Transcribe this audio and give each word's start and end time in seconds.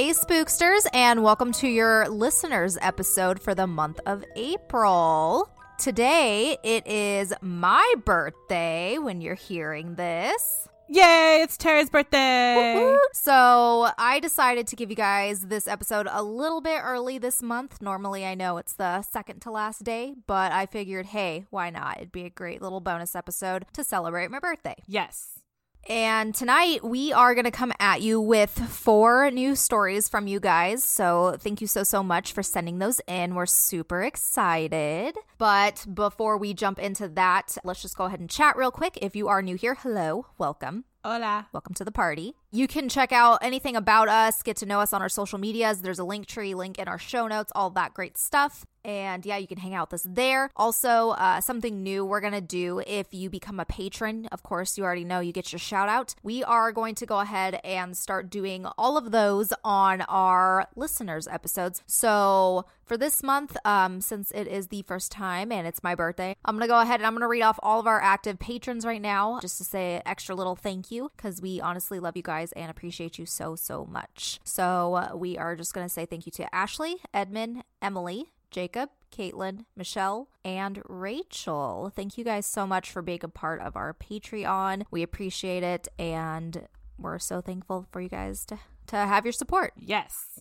Hey, 0.00 0.12
spooksters, 0.12 0.86
and 0.94 1.22
welcome 1.22 1.52
to 1.52 1.68
your 1.68 2.08
listeners 2.08 2.78
episode 2.80 3.38
for 3.38 3.54
the 3.54 3.66
month 3.66 4.00
of 4.06 4.24
April. 4.34 5.50
Today, 5.76 6.56
it 6.64 6.86
is 6.86 7.34
my 7.42 7.94
birthday 8.06 8.96
when 8.96 9.20
you're 9.20 9.34
hearing 9.34 9.96
this. 9.96 10.66
Yay, 10.88 11.40
it's 11.42 11.58
Tara's 11.58 11.90
birthday. 11.90 12.96
So, 13.12 13.90
I 13.98 14.20
decided 14.20 14.68
to 14.68 14.76
give 14.76 14.88
you 14.88 14.96
guys 14.96 15.42
this 15.42 15.68
episode 15.68 16.08
a 16.10 16.22
little 16.22 16.62
bit 16.62 16.80
early 16.82 17.18
this 17.18 17.42
month. 17.42 17.82
Normally, 17.82 18.24
I 18.24 18.34
know 18.34 18.56
it's 18.56 18.72
the 18.72 19.02
second 19.02 19.40
to 19.40 19.50
last 19.50 19.84
day, 19.84 20.14
but 20.26 20.50
I 20.50 20.64
figured, 20.64 21.04
hey, 21.04 21.44
why 21.50 21.68
not? 21.68 21.98
It'd 21.98 22.10
be 22.10 22.24
a 22.24 22.30
great 22.30 22.62
little 22.62 22.80
bonus 22.80 23.14
episode 23.14 23.66
to 23.74 23.84
celebrate 23.84 24.30
my 24.30 24.38
birthday. 24.38 24.76
Yes. 24.86 25.39
And 25.88 26.34
tonight 26.34 26.84
we 26.84 27.12
are 27.12 27.34
going 27.34 27.46
to 27.46 27.50
come 27.50 27.72
at 27.80 28.02
you 28.02 28.20
with 28.20 28.50
four 28.50 29.30
new 29.30 29.56
stories 29.56 30.08
from 30.08 30.26
you 30.26 30.38
guys. 30.38 30.84
So 30.84 31.36
thank 31.40 31.60
you 31.60 31.66
so, 31.66 31.82
so 31.82 32.02
much 32.02 32.32
for 32.32 32.42
sending 32.42 32.78
those 32.78 33.00
in. 33.08 33.34
We're 33.34 33.46
super 33.46 34.02
excited. 34.02 35.16
But 35.38 35.86
before 35.92 36.36
we 36.36 36.54
jump 36.54 36.78
into 36.78 37.08
that, 37.08 37.56
let's 37.64 37.82
just 37.82 37.96
go 37.96 38.04
ahead 38.04 38.20
and 38.20 38.30
chat 38.30 38.56
real 38.56 38.70
quick. 38.70 38.98
If 39.00 39.16
you 39.16 39.28
are 39.28 39.42
new 39.42 39.56
here, 39.56 39.74
hello, 39.74 40.26
welcome. 40.38 40.84
Hola. 41.04 41.48
Welcome 41.52 41.74
to 41.74 41.84
the 41.84 41.92
party. 41.92 42.34
You 42.52 42.66
can 42.66 42.88
check 42.88 43.12
out 43.12 43.38
anything 43.42 43.76
about 43.76 44.08
us, 44.08 44.42
get 44.42 44.56
to 44.56 44.66
know 44.66 44.80
us 44.80 44.92
on 44.92 45.02
our 45.02 45.08
social 45.08 45.38
medias. 45.38 45.82
There's 45.82 46.00
a 46.00 46.02
Linktree 46.02 46.56
link 46.56 46.80
in 46.80 46.88
our 46.88 46.98
show 46.98 47.28
notes, 47.28 47.52
all 47.54 47.70
that 47.70 47.94
great 47.94 48.18
stuff. 48.18 48.66
And 48.84 49.24
yeah, 49.26 49.36
you 49.36 49.46
can 49.46 49.58
hang 49.58 49.74
out 49.74 49.92
with 49.92 50.00
us 50.00 50.06
there. 50.08 50.50
Also, 50.56 51.10
uh, 51.10 51.40
something 51.40 51.82
new 51.82 52.04
we're 52.04 52.20
going 52.20 52.32
to 52.32 52.40
do 52.40 52.82
if 52.86 53.12
you 53.12 53.30
become 53.30 53.60
a 53.60 53.64
patron. 53.64 54.26
Of 54.32 54.42
course, 54.42 54.78
you 54.78 54.84
already 54.84 55.04
know 55.04 55.20
you 55.20 55.32
get 55.32 55.52
your 55.52 55.58
shout 55.58 55.88
out. 55.88 56.14
We 56.22 56.42
are 56.42 56.72
going 56.72 56.94
to 56.96 57.06
go 57.06 57.20
ahead 57.20 57.60
and 57.62 57.96
start 57.96 58.30
doing 58.30 58.66
all 58.78 58.96
of 58.96 59.12
those 59.12 59.52
on 59.62 60.00
our 60.02 60.66
listeners' 60.76 61.28
episodes. 61.28 61.82
So 61.86 62.64
for 62.84 62.96
this 62.96 63.22
month, 63.22 63.56
um, 63.64 64.00
since 64.00 64.30
it 64.32 64.48
is 64.48 64.68
the 64.68 64.82
first 64.82 65.12
time 65.12 65.52
and 65.52 65.66
it's 65.66 65.82
my 65.82 65.94
birthday, 65.94 66.34
I'm 66.44 66.56
going 66.56 66.66
to 66.66 66.72
go 66.72 66.80
ahead 66.80 67.00
and 67.00 67.06
I'm 67.06 67.12
going 67.12 67.20
to 67.20 67.28
read 67.28 67.42
off 67.42 67.60
all 67.62 67.80
of 67.80 67.86
our 67.86 68.00
active 68.00 68.38
patrons 68.38 68.86
right 68.86 69.00
now 69.00 69.38
just 69.40 69.58
to 69.58 69.64
say 69.64 69.96
an 69.96 70.02
extra 70.06 70.34
little 70.34 70.56
thank 70.56 70.90
you 70.90 71.10
because 71.16 71.40
we 71.42 71.60
honestly 71.60 72.00
love 72.00 72.16
you 72.16 72.22
guys 72.22 72.39
and 72.52 72.70
appreciate 72.70 73.18
you 73.18 73.26
so, 73.26 73.54
so 73.56 73.86
much. 73.86 74.40
So 74.44 74.94
uh, 74.94 75.16
we 75.16 75.36
are 75.36 75.56
just 75.56 75.74
going 75.74 75.86
to 75.86 75.92
say 75.92 76.06
thank 76.06 76.26
you 76.26 76.32
to 76.32 76.54
Ashley, 76.54 76.96
Edmund, 77.12 77.64
Emily, 77.82 78.32
Jacob, 78.50 78.90
Caitlin, 79.12 79.64
Michelle, 79.76 80.28
and 80.44 80.82
Rachel. 80.88 81.92
Thank 81.94 82.18
you 82.18 82.24
guys 82.24 82.46
so 82.46 82.66
much 82.66 82.90
for 82.90 83.02
being 83.02 83.20
a 83.22 83.28
part 83.28 83.60
of 83.60 83.76
our 83.76 83.94
Patreon. 83.94 84.84
We 84.90 85.02
appreciate 85.02 85.62
it 85.62 85.88
and 85.98 86.66
we're 86.98 87.18
so 87.18 87.40
thankful 87.40 87.86
for 87.90 88.00
you 88.00 88.08
guys 88.08 88.44
to, 88.46 88.58
to 88.88 88.96
have 88.96 89.24
your 89.24 89.32
support. 89.32 89.72
Yes. 89.76 90.40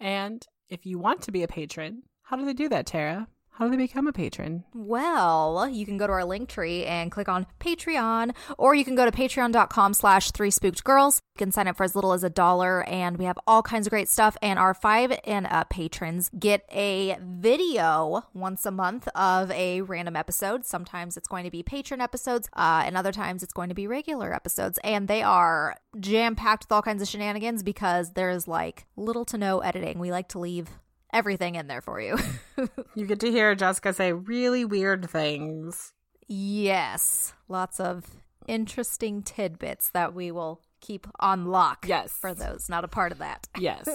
And 0.00 0.46
if 0.68 0.86
you 0.86 0.98
want 0.98 1.22
to 1.22 1.32
be 1.32 1.42
a 1.42 1.48
patron, 1.48 2.02
how 2.22 2.36
do 2.36 2.44
they 2.44 2.52
do 2.52 2.68
that, 2.68 2.86
Tara? 2.86 3.28
How 3.56 3.64
do 3.64 3.70
they 3.70 3.78
become 3.78 4.06
a 4.06 4.12
patron? 4.12 4.64
Well, 4.74 5.66
you 5.66 5.86
can 5.86 5.96
go 5.96 6.06
to 6.06 6.12
our 6.12 6.20
Linktree 6.20 6.86
and 6.86 7.10
click 7.10 7.26
on 7.26 7.46
Patreon, 7.58 8.34
or 8.58 8.74
you 8.74 8.84
can 8.84 8.94
go 8.94 9.06
to 9.06 9.10
patreon.com 9.10 9.94
slash 9.94 10.30
three 10.30 10.50
spooked 10.50 10.84
girls. 10.84 11.22
You 11.36 11.38
can 11.38 11.52
sign 11.52 11.66
up 11.66 11.78
for 11.78 11.84
as 11.84 11.94
little 11.94 12.12
as 12.12 12.22
a 12.22 12.28
dollar, 12.28 12.86
and 12.86 13.16
we 13.16 13.24
have 13.24 13.38
all 13.46 13.62
kinds 13.62 13.86
of 13.86 13.92
great 13.92 14.10
stuff. 14.10 14.36
And 14.42 14.58
our 14.58 14.74
five 14.74 15.18
and 15.24 15.46
up 15.46 15.70
patrons 15.70 16.30
get 16.38 16.66
a 16.70 17.16
video 17.22 18.24
once 18.34 18.66
a 18.66 18.70
month 18.70 19.08
of 19.14 19.50
a 19.52 19.80
random 19.80 20.16
episode. 20.16 20.66
Sometimes 20.66 21.16
it's 21.16 21.28
going 21.28 21.44
to 21.44 21.50
be 21.50 21.62
patron 21.62 22.02
episodes, 22.02 22.50
uh, 22.52 22.82
and 22.84 22.94
other 22.94 23.12
times 23.12 23.42
it's 23.42 23.54
going 23.54 23.70
to 23.70 23.74
be 23.74 23.86
regular 23.86 24.34
episodes. 24.34 24.78
And 24.84 25.08
they 25.08 25.22
are 25.22 25.76
jam 25.98 26.36
packed 26.36 26.64
with 26.64 26.72
all 26.72 26.82
kinds 26.82 27.00
of 27.00 27.08
shenanigans 27.08 27.62
because 27.62 28.12
there's 28.12 28.46
like 28.46 28.84
little 28.98 29.24
to 29.24 29.38
no 29.38 29.60
editing. 29.60 29.98
We 29.98 30.10
like 30.10 30.28
to 30.28 30.38
leave 30.38 30.68
everything 31.16 31.54
in 31.54 31.66
there 31.66 31.80
for 31.80 31.98
you. 32.00 32.18
you 32.94 33.06
get 33.06 33.20
to 33.20 33.30
hear 33.30 33.54
Jessica 33.54 33.92
say 33.92 34.12
really 34.12 34.64
weird 34.64 35.08
things. 35.08 35.92
Yes, 36.28 37.32
lots 37.48 37.80
of 37.80 38.04
interesting 38.46 39.22
tidbits 39.22 39.90
that 39.90 40.14
we 40.14 40.30
will 40.30 40.60
keep 40.80 41.06
on 41.18 41.46
lock. 41.46 41.86
Yes. 41.88 42.12
For 42.12 42.34
those 42.34 42.68
not 42.68 42.84
a 42.84 42.88
part 42.88 43.12
of 43.12 43.18
that. 43.18 43.48
Yes. 43.58 43.88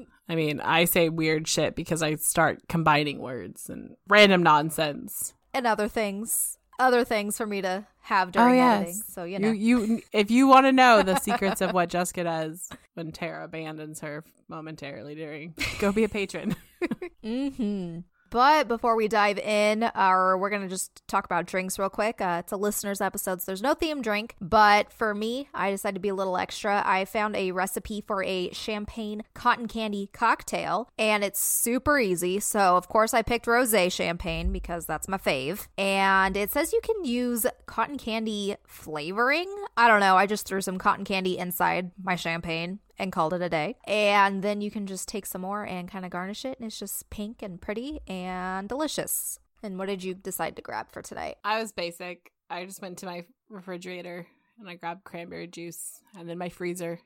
I 0.28 0.36
mean, 0.36 0.60
I 0.60 0.84
say 0.84 1.08
weird 1.08 1.48
shit 1.48 1.74
because 1.74 2.02
I 2.02 2.14
start 2.14 2.68
combining 2.68 3.18
words 3.18 3.68
and 3.68 3.96
random 4.06 4.42
nonsense. 4.42 5.34
And 5.52 5.66
other 5.66 5.88
things. 5.88 6.58
Other 6.78 7.04
things 7.04 7.36
for 7.36 7.46
me 7.46 7.60
to 7.62 7.86
have 8.02 8.32
during 8.32 8.52
oh, 8.52 8.54
yes. 8.54 8.76
editing. 8.76 9.02
So 9.08 9.24
you 9.24 9.38
know, 9.38 9.50
you, 9.50 9.82
you 9.84 10.02
if 10.12 10.30
you 10.30 10.46
want 10.46 10.66
to 10.66 10.72
know 10.72 11.02
the 11.02 11.18
secrets 11.20 11.60
of 11.60 11.72
what 11.72 11.88
Jessica 11.88 12.24
does 12.24 12.70
when 12.94 13.12
Tara 13.12 13.44
abandons 13.44 14.00
her 14.00 14.24
momentarily 14.48 15.14
during, 15.14 15.54
go 15.78 15.92
be 15.92 16.04
a 16.04 16.08
patron. 16.08 16.56
mm-hmm. 17.24 18.00
But 18.30 18.68
before 18.68 18.96
we 18.96 19.08
dive 19.08 19.38
in, 19.38 19.84
our 19.94 20.36
we're 20.36 20.50
gonna 20.50 20.68
just 20.68 21.06
talk 21.08 21.24
about 21.24 21.46
drinks 21.46 21.78
real 21.78 21.88
quick. 21.88 22.20
Uh, 22.20 22.42
it's 22.42 22.52
a 22.52 22.56
listeners 22.56 23.00
episode, 23.00 23.40
so 23.40 23.46
there's 23.46 23.62
no 23.62 23.74
theme 23.74 24.02
drink. 24.02 24.36
But 24.40 24.92
for 24.92 25.14
me, 25.14 25.48
I 25.54 25.70
decided 25.70 25.94
to 25.94 26.00
be 26.00 26.08
a 26.08 26.14
little 26.14 26.36
extra. 26.36 26.82
I 26.84 27.04
found 27.04 27.36
a 27.36 27.52
recipe 27.52 28.02
for 28.06 28.22
a 28.22 28.50
champagne 28.52 29.22
cotton 29.34 29.68
candy 29.68 30.10
cocktail, 30.12 30.88
and 30.98 31.24
it's 31.24 31.40
super 31.40 31.98
easy. 31.98 32.40
So 32.40 32.76
of 32.76 32.88
course, 32.88 33.14
I 33.14 33.22
picked 33.22 33.46
rosé 33.46 33.90
champagne 33.90 34.52
because 34.52 34.86
that's 34.86 35.08
my 35.08 35.18
fave. 35.18 35.68
And 35.76 36.36
it 36.36 36.52
says 36.52 36.72
you 36.72 36.80
can 36.82 37.04
use 37.04 37.46
cotton 37.66 37.98
candy 37.98 38.56
flavoring. 38.66 39.48
I 39.76 39.88
don't 39.88 40.00
know. 40.00 40.16
I 40.16 40.26
just 40.26 40.46
threw 40.46 40.60
some 40.60 40.78
cotton 40.78 41.04
candy 41.04 41.38
inside 41.38 41.92
my 42.02 42.16
champagne 42.16 42.80
and 42.98 43.12
called 43.12 43.32
it 43.32 43.42
a 43.42 43.48
day. 43.48 43.76
And 43.86 44.42
then 44.42 44.60
you 44.60 44.70
can 44.70 44.86
just 44.86 45.08
take 45.08 45.26
some 45.26 45.42
more 45.42 45.64
and 45.64 45.90
kind 45.90 46.04
of 46.04 46.10
garnish 46.10 46.44
it, 46.44 46.58
and 46.58 46.66
it's 46.66 46.78
just 46.78 47.08
pink 47.10 47.42
and 47.42 47.60
pretty 47.60 48.00
and 48.08 48.68
delicious. 48.68 49.38
And 49.62 49.78
what 49.78 49.86
did 49.86 50.04
you 50.04 50.14
decide 50.14 50.56
to 50.56 50.62
grab 50.62 50.90
for 50.90 51.02
tonight? 51.02 51.36
I 51.44 51.60
was 51.60 51.72
basic. 51.72 52.32
I 52.50 52.64
just 52.64 52.80
went 52.80 52.98
to 52.98 53.06
my 53.06 53.24
refrigerator 53.48 54.26
and 54.58 54.68
I 54.68 54.74
grabbed 54.74 55.04
cranberry 55.04 55.46
juice 55.46 56.00
and 56.16 56.28
then 56.28 56.38
my 56.38 56.48
freezer 56.48 57.00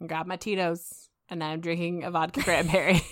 and 0.00 0.08
grabbed 0.08 0.28
my 0.28 0.36
Tito's. 0.36 1.08
And 1.28 1.40
now 1.40 1.50
I'm 1.50 1.60
drinking 1.60 2.04
a 2.04 2.10
vodka 2.10 2.42
cranberry. 2.44 3.02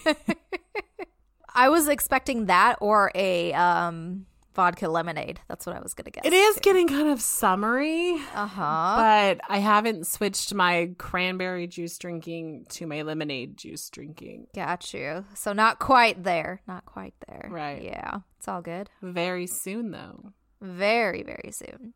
I 1.55 1.69
was 1.69 1.89
expecting 1.89 2.47
that 2.47 2.77
or 2.81 3.11
a 3.15 3.53
um 3.55 4.27
vodka 4.55 4.89
lemonade. 4.89 5.41
That's 5.49 5.67
what 5.67 5.77
I 5.77 5.81
was 5.81 5.95
gonna 5.95 6.11
guess. 6.11 6.25
It 6.25 6.33
is 6.33 6.59
getting 6.61 6.89
kind 6.89 7.09
of 7.09 7.21
summery. 7.21 8.15
Uh 8.35 8.47
huh. 8.47 8.95
But 8.97 9.41
I 9.49 9.59
haven't 9.59 10.07
switched 10.07 10.55
my 10.55 10.91
cranberry 10.99 11.67
juice 11.67 11.99
drinking 11.99 12.67
to 12.71 12.87
my 12.87 13.03
lemonade 13.03 13.57
juice 13.57 13.89
drinking. 13.91 14.47
Got 14.55 14.93
you. 14.95 15.25
So 15.35 15.53
not 15.53 15.79
quite 15.79 16.23
there. 16.23 16.63
Not 16.67 16.85
quite 16.87 17.15
there. 17.29 17.49
Right. 17.51 17.83
Yeah. 17.83 18.19
It's 18.39 18.49
all 18.49 18.63
good. 18.63 18.91
Very 19.03 19.47
soon 19.47 19.91
though. 19.91 20.33
Very, 20.61 21.23
very 21.23 21.51
soon. 21.53 21.95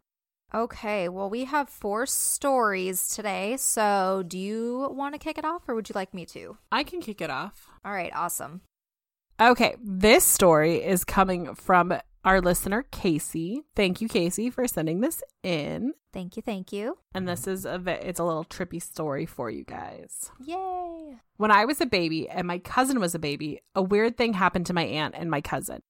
Okay, 0.54 1.08
well, 1.08 1.28
we 1.28 1.44
have 1.44 1.68
four 1.68 2.06
stories 2.06 3.08
today. 3.08 3.56
So, 3.56 4.22
do 4.26 4.38
you 4.38 4.88
want 4.92 5.14
to 5.14 5.18
kick 5.18 5.38
it 5.38 5.44
off 5.44 5.68
or 5.68 5.74
would 5.74 5.88
you 5.88 5.92
like 5.94 6.14
me 6.14 6.24
to? 6.26 6.56
I 6.70 6.84
can 6.84 7.00
kick 7.00 7.20
it 7.20 7.30
off. 7.30 7.66
All 7.84 7.92
right, 7.92 8.12
awesome. 8.14 8.60
Okay, 9.40 9.74
this 9.82 10.24
story 10.24 10.82
is 10.82 11.04
coming 11.04 11.54
from 11.56 11.98
our 12.26 12.40
listener, 12.40 12.84
Casey. 12.90 13.62
Thank 13.76 14.00
you, 14.00 14.08
Casey, 14.08 14.50
for 14.50 14.66
sending 14.66 15.00
this 15.00 15.22
in. 15.44 15.94
Thank 16.12 16.36
you, 16.36 16.42
thank 16.42 16.72
you. 16.72 16.98
And 17.14 17.26
this 17.26 17.46
is 17.46 17.64
a 17.64 17.80
it's 18.06 18.18
a 18.18 18.24
little 18.24 18.44
trippy 18.44 18.82
story 18.82 19.24
for 19.24 19.48
you 19.48 19.64
guys. 19.64 20.32
Yay! 20.44 21.18
When 21.36 21.52
I 21.52 21.64
was 21.64 21.80
a 21.80 21.86
baby 21.86 22.28
and 22.28 22.46
my 22.46 22.58
cousin 22.58 22.98
was 22.98 23.14
a 23.14 23.20
baby, 23.20 23.60
a 23.74 23.82
weird 23.82 24.16
thing 24.16 24.32
happened 24.32 24.66
to 24.66 24.74
my 24.74 24.82
aunt 24.82 25.14
and 25.16 25.30
my 25.30 25.40
cousin. 25.40 25.82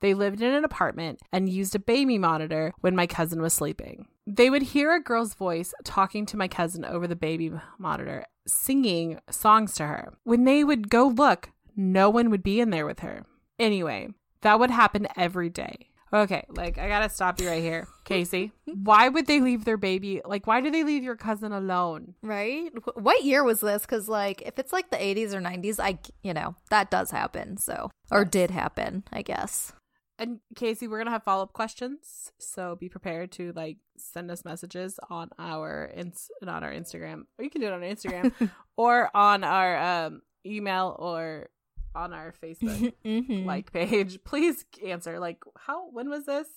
They 0.00 0.14
lived 0.14 0.40
in 0.40 0.52
an 0.52 0.64
apartment 0.64 1.20
and 1.32 1.48
used 1.48 1.74
a 1.74 1.78
baby 1.78 2.18
monitor 2.18 2.72
when 2.80 2.96
my 2.96 3.06
cousin 3.06 3.42
was 3.42 3.52
sleeping. 3.52 4.06
They 4.26 4.48
would 4.48 4.62
hear 4.62 4.94
a 4.94 5.02
girl's 5.02 5.34
voice 5.34 5.74
talking 5.84 6.24
to 6.26 6.36
my 6.36 6.48
cousin 6.48 6.84
over 6.84 7.06
the 7.06 7.16
baby 7.16 7.52
monitor, 7.78 8.24
singing 8.46 9.20
songs 9.30 9.74
to 9.74 9.86
her. 9.86 10.14
When 10.24 10.44
they 10.44 10.64
would 10.64 10.88
go 10.88 11.06
look, 11.08 11.50
no 11.76 12.08
one 12.08 12.30
would 12.30 12.42
be 12.42 12.60
in 12.60 12.70
there 12.70 12.86
with 12.86 13.00
her. 13.00 13.26
Anyway, 13.58 14.08
that 14.44 14.60
would 14.60 14.70
happen 14.70 15.08
every 15.16 15.50
day. 15.50 15.88
Okay, 16.12 16.44
like 16.48 16.78
I 16.78 16.86
gotta 16.86 17.08
stop 17.08 17.40
you 17.40 17.48
right 17.48 17.62
here, 17.62 17.88
Casey. 18.04 18.52
why 18.66 19.08
would 19.08 19.26
they 19.26 19.40
leave 19.40 19.64
their 19.64 19.76
baby? 19.76 20.20
Like, 20.24 20.46
why 20.46 20.60
do 20.60 20.70
they 20.70 20.84
leave 20.84 21.02
your 21.02 21.16
cousin 21.16 21.50
alone? 21.50 22.14
Right? 22.22 22.70
What 22.94 23.24
year 23.24 23.42
was 23.42 23.60
this? 23.60 23.82
Because, 23.82 24.08
like, 24.08 24.40
if 24.42 24.60
it's 24.60 24.72
like 24.72 24.90
the 24.90 24.96
80s 24.96 25.32
or 25.34 25.40
90s, 25.40 25.80
I, 25.80 25.98
you 26.22 26.32
know, 26.32 26.54
that 26.70 26.88
does 26.88 27.10
happen. 27.10 27.56
So, 27.56 27.90
or 28.12 28.24
did 28.24 28.52
happen, 28.52 29.02
I 29.12 29.22
guess. 29.22 29.72
And 30.16 30.38
Casey, 30.54 30.86
we're 30.86 30.98
gonna 30.98 31.10
have 31.10 31.24
follow 31.24 31.42
up 31.42 31.52
questions, 31.52 32.30
so 32.38 32.76
be 32.76 32.88
prepared 32.88 33.32
to 33.32 33.52
like 33.56 33.78
send 33.96 34.30
us 34.30 34.44
messages 34.44 35.00
on 35.10 35.30
our 35.36 35.90
ins- 35.96 36.30
on 36.46 36.62
our 36.62 36.72
Instagram. 36.72 37.22
Or 37.38 37.44
you 37.44 37.50
can 37.50 37.60
do 37.60 37.66
it 37.66 37.72
on 37.72 37.80
Instagram 37.80 38.32
or 38.76 39.10
on 39.16 39.42
our 39.42 39.76
um, 40.06 40.22
email 40.46 40.94
or 41.00 41.48
on 41.94 42.12
our 42.12 42.32
Facebook 42.42 42.92
Mhm. 43.04 43.44
like 43.46 43.72
page. 43.72 44.18
Please 44.24 44.64
answer. 44.86 45.18
Like, 45.18 45.38
how? 45.58 45.88
When 45.90 46.08
was 46.10 46.26
this? 46.26 46.48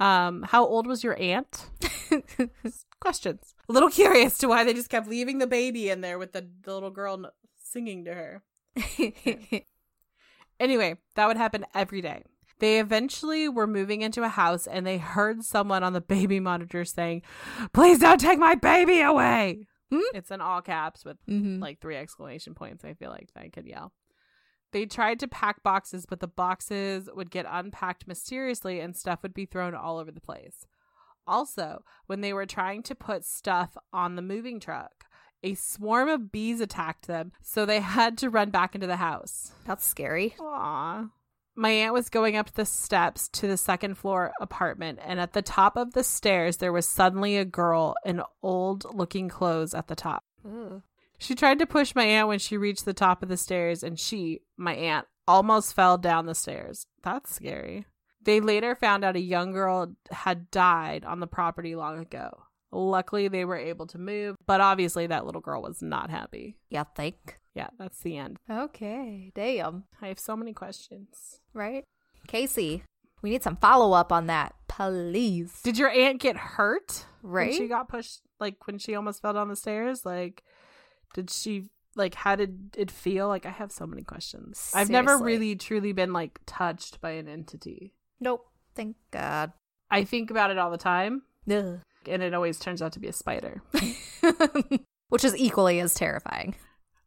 Um, 0.00 0.42
how 0.44 0.64
old 0.64 0.86
was 0.86 1.02
your 1.02 1.20
aunt? 1.20 1.70
Questions. 3.00 3.54
A 3.68 3.72
little 3.72 3.90
curious 3.90 4.38
to 4.38 4.46
why 4.48 4.64
they 4.64 4.72
just 4.74 4.90
kept 4.90 5.08
leaving 5.08 5.38
the 5.38 5.46
baby 5.46 5.90
in 5.90 6.00
there 6.00 6.18
with 6.18 6.32
the, 6.32 6.48
the 6.62 6.72
little 6.74 6.90
girl 6.90 7.30
singing 7.56 8.04
to 8.04 8.14
her. 8.14 8.42
Anyway, 10.60 10.96
that 11.14 11.26
would 11.26 11.36
happen 11.36 11.64
every 11.74 12.00
day. 12.00 12.24
They 12.58 12.80
eventually 12.80 13.48
were 13.48 13.68
moving 13.68 14.02
into 14.02 14.24
a 14.24 14.28
house 14.28 14.66
and 14.66 14.84
they 14.84 14.98
heard 14.98 15.44
someone 15.44 15.84
on 15.84 15.92
the 15.92 16.00
baby 16.00 16.40
monitor 16.40 16.84
saying, 16.84 17.22
Please 17.72 18.00
don't 18.00 18.20
take 18.20 18.38
my 18.40 18.56
baby 18.56 19.00
away. 19.00 19.68
Hmm? 19.92 20.00
It's 20.12 20.30
in 20.32 20.40
all 20.40 20.60
caps 20.60 21.04
with 21.04 21.16
Mhm. 21.28 21.60
like 21.60 21.80
three 21.80 21.96
exclamation 21.96 22.54
points. 22.54 22.84
I 22.84 22.94
feel 22.94 23.10
like 23.10 23.28
I 23.36 23.48
could 23.48 23.66
yell. 23.66 23.92
They 24.72 24.86
tried 24.86 25.18
to 25.20 25.28
pack 25.28 25.62
boxes, 25.62 26.06
but 26.06 26.20
the 26.20 26.28
boxes 26.28 27.08
would 27.14 27.30
get 27.30 27.46
unpacked 27.48 28.06
mysteriously 28.06 28.80
and 28.80 28.96
stuff 28.96 29.22
would 29.22 29.34
be 29.34 29.46
thrown 29.46 29.74
all 29.74 29.98
over 29.98 30.10
the 30.10 30.20
place. 30.20 30.66
Also, 31.26 31.84
when 32.06 32.20
they 32.20 32.32
were 32.32 32.46
trying 32.46 32.82
to 32.84 32.94
put 32.94 33.24
stuff 33.24 33.76
on 33.92 34.16
the 34.16 34.22
moving 34.22 34.60
truck, 34.60 35.04
a 35.42 35.54
swarm 35.54 36.08
of 36.08 36.32
bees 36.32 36.60
attacked 36.60 37.06
them, 37.06 37.32
so 37.42 37.64
they 37.64 37.80
had 37.98 38.18
to 38.18 38.30
run 38.30 38.50
back 38.50 38.74
into 38.74 38.86
the 38.86 38.96
house. 38.96 39.52
That's 39.66 39.86
scary. 39.86 40.34
Aww. 40.38 41.10
My 41.54 41.70
aunt 41.70 41.92
was 41.92 42.08
going 42.08 42.36
up 42.36 42.52
the 42.52 42.64
steps 42.64 43.28
to 43.30 43.48
the 43.48 43.56
second 43.56 43.96
floor 43.96 44.32
apartment, 44.40 45.00
and 45.02 45.18
at 45.18 45.32
the 45.32 45.42
top 45.42 45.76
of 45.76 45.92
the 45.92 46.04
stairs, 46.04 46.58
there 46.58 46.72
was 46.72 46.86
suddenly 46.86 47.36
a 47.36 47.44
girl 47.44 47.96
in 48.04 48.22
old 48.42 48.84
looking 48.94 49.28
clothes 49.28 49.74
at 49.74 49.88
the 49.88 49.96
top. 49.96 50.24
She 51.18 51.34
tried 51.34 51.58
to 51.58 51.66
push 51.66 51.94
my 51.94 52.04
aunt 52.04 52.28
when 52.28 52.38
she 52.38 52.56
reached 52.56 52.84
the 52.84 52.94
top 52.94 53.22
of 53.22 53.28
the 53.28 53.36
stairs, 53.36 53.82
and 53.82 53.98
she, 53.98 54.40
my 54.56 54.74
aunt, 54.74 55.06
almost 55.26 55.74
fell 55.74 55.98
down 55.98 56.26
the 56.26 56.34
stairs. 56.34 56.86
That's 57.02 57.34
scary. 57.34 57.86
They 58.22 58.40
later 58.40 58.74
found 58.74 59.04
out 59.04 59.16
a 59.16 59.20
young 59.20 59.52
girl 59.52 59.94
had 60.10 60.50
died 60.50 61.04
on 61.04 61.20
the 61.20 61.26
property 61.26 61.74
long 61.74 61.98
ago. 61.98 62.44
Luckily, 62.70 63.28
they 63.28 63.44
were 63.44 63.56
able 63.56 63.86
to 63.88 63.98
move, 63.98 64.36
but 64.46 64.60
obviously, 64.60 65.06
that 65.06 65.24
little 65.24 65.40
girl 65.40 65.62
was 65.62 65.80
not 65.82 66.10
happy. 66.10 66.58
Yeah, 66.68 66.84
think. 66.84 67.38
Yeah, 67.54 67.68
that's 67.78 68.00
the 68.00 68.16
end. 68.16 68.36
Okay. 68.50 69.32
Damn. 69.34 69.84
I 70.00 70.08
have 70.08 70.18
so 70.18 70.36
many 70.36 70.52
questions. 70.52 71.40
Right? 71.54 71.84
Casey, 72.26 72.84
we 73.22 73.30
need 73.30 73.42
some 73.42 73.56
follow 73.56 73.94
up 73.94 74.12
on 74.12 74.26
that, 74.26 74.54
please. 74.68 75.60
Did 75.62 75.78
your 75.78 75.90
aunt 75.90 76.20
get 76.20 76.36
hurt? 76.36 77.06
Right? 77.22 77.48
When 77.48 77.58
she 77.58 77.68
got 77.68 77.88
pushed, 77.88 78.20
like 78.38 78.66
when 78.66 78.78
she 78.78 78.94
almost 78.94 79.22
fell 79.22 79.32
down 79.32 79.48
the 79.48 79.56
stairs? 79.56 80.04
Like, 80.04 80.44
did 81.14 81.30
she, 81.30 81.70
like, 81.96 82.14
how 82.14 82.36
did 82.36 82.76
it 82.76 82.90
feel? 82.90 83.28
Like, 83.28 83.46
I 83.46 83.50
have 83.50 83.72
so 83.72 83.86
many 83.86 84.02
questions. 84.02 84.70
I've 84.74 84.90
never 84.90 85.18
really 85.18 85.56
truly 85.56 85.92
been, 85.92 86.12
like, 86.12 86.38
touched 86.46 87.00
by 87.00 87.10
an 87.12 87.28
entity. 87.28 87.94
Nope. 88.20 88.46
Thank 88.74 88.96
God. 89.10 89.52
I 89.90 90.04
think 90.04 90.30
about 90.30 90.50
it 90.50 90.58
all 90.58 90.70
the 90.70 90.76
time, 90.78 91.22
Ugh. 91.50 91.80
and 92.06 92.22
it 92.22 92.34
always 92.34 92.58
turns 92.58 92.82
out 92.82 92.92
to 92.92 93.00
be 93.00 93.08
a 93.08 93.12
spider. 93.12 93.62
Which 95.08 95.24
is 95.24 95.36
equally 95.36 95.80
as 95.80 95.94
terrifying. 95.94 96.54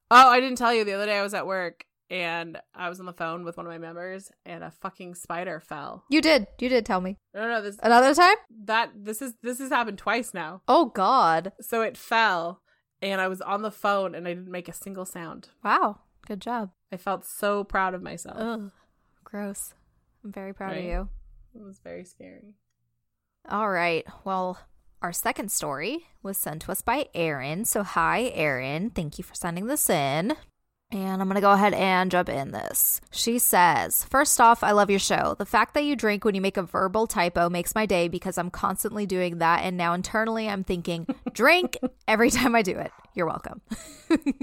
oh, 0.09 0.29
I 0.29 0.39
didn't 0.39 0.57
tell 0.57 0.73
you. 0.73 0.83
The 0.83 0.93
other 0.93 1.05
day 1.05 1.17
I 1.19 1.21
was 1.21 1.33
at 1.35 1.45
work, 1.45 1.83
and 2.09 2.57
I 2.73 2.89
was 2.89 2.99
on 2.99 3.05
the 3.05 3.13
phone 3.13 3.43
with 3.45 3.57
one 3.57 3.65
of 3.67 3.71
my 3.71 3.77
members, 3.77 4.31
and 4.45 4.63
a 4.63 4.71
fucking 4.71 5.13
spider 5.15 5.59
fell. 5.59 6.03
You 6.09 6.19
did. 6.21 6.47
You 6.59 6.67
did 6.67 6.85
tell 6.85 6.99
me. 6.99 7.17
No, 7.35 7.47
no, 7.47 7.61
this, 7.61 7.77
Another 7.83 8.15
time? 8.15 8.35
that, 8.65 8.89
this 8.95 9.21
is, 9.21 9.33
this 9.43 9.59
has 9.59 9.69
happened 9.69 9.99
twice 9.99 10.33
now. 10.33 10.61
Oh, 10.67 10.85
God. 10.85 11.51
So 11.61 11.81
it 11.83 11.95
fell, 11.95 12.61
and 13.01 13.19
I 13.21 13.27
was 13.27 13.41
on 13.41 13.61
the 13.61 13.71
phone, 13.71 14.15
and 14.15 14.27
I 14.27 14.33
didn't 14.33 14.51
make 14.51 14.69
a 14.69 14.73
single 14.73 15.05
sound. 15.05 15.49
Wow. 15.63 15.99
Good 16.27 16.41
job. 16.41 16.71
I 16.91 16.97
felt 16.97 17.25
so 17.25 17.63
proud 17.63 17.93
of 17.93 18.01
myself. 18.01 18.37
Ugh. 18.39 18.71
Gross. 19.23 19.73
I'm 20.23 20.31
very 20.31 20.53
proud 20.53 20.77
of 20.77 20.83
you. 20.83 21.09
It 21.55 21.63
was 21.63 21.79
very 21.79 22.05
scary. 22.05 22.55
All 23.49 23.69
right. 23.69 24.05
Well, 24.23 24.59
our 25.01 25.11
second 25.13 25.51
story 25.51 26.05
was 26.21 26.37
sent 26.37 26.61
to 26.63 26.71
us 26.71 26.81
by 26.81 27.07
Aaron. 27.15 27.65
So, 27.65 27.83
hi, 27.83 28.31
Aaron. 28.35 28.91
Thank 28.91 29.17
you 29.17 29.23
for 29.23 29.33
sending 29.33 29.65
this 29.65 29.89
in. 29.89 30.35
And 30.91 31.21
I'm 31.21 31.27
going 31.27 31.35
to 31.35 31.41
go 31.41 31.51
ahead 31.51 31.73
and 31.73 32.11
jump 32.11 32.27
in 32.27 32.51
this. 32.51 32.99
She 33.11 33.39
says, 33.39 34.03
First 34.03 34.41
off, 34.41 34.61
I 34.61 34.71
love 34.71 34.89
your 34.89 34.99
show. 34.99 35.35
The 35.39 35.45
fact 35.45 35.73
that 35.73 35.85
you 35.85 35.95
drink 35.95 36.25
when 36.25 36.35
you 36.35 36.41
make 36.41 36.57
a 36.57 36.63
verbal 36.63 37.07
typo 37.07 37.49
makes 37.49 37.73
my 37.73 37.85
day 37.85 38.09
because 38.09 38.37
I'm 38.37 38.49
constantly 38.49 39.05
doing 39.05 39.37
that. 39.37 39.63
And 39.63 39.77
now 39.77 39.93
internally, 39.93 40.49
I'm 40.49 40.65
thinking, 40.65 41.07
drink 41.33 41.77
every 42.09 42.29
time 42.29 42.55
I 42.55 42.61
do 42.61 42.77
it. 42.77 42.91
You're 43.13 43.25
welcome. 43.25 43.61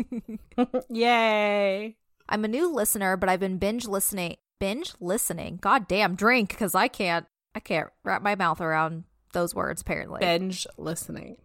Yay! 0.88 1.96
I'm 2.28 2.44
a 2.44 2.48
new 2.48 2.72
listener, 2.72 3.16
but 3.16 3.28
I've 3.28 3.40
been 3.40 3.58
binge 3.58 3.86
listening. 3.86 4.36
Binge 4.58 4.94
listening? 5.00 5.58
God 5.60 5.86
damn, 5.86 6.14
drink 6.14 6.50
because 6.50 6.74
I 6.74 6.88
can't. 6.88 7.26
I 7.54 7.60
can't 7.60 7.88
wrap 8.04 8.22
my 8.22 8.34
mouth 8.34 8.60
around 8.60 9.04
those 9.32 9.54
words. 9.54 9.80
Apparently, 9.82 10.20
Binge 10.20 10.66
listening. 10.76 11.38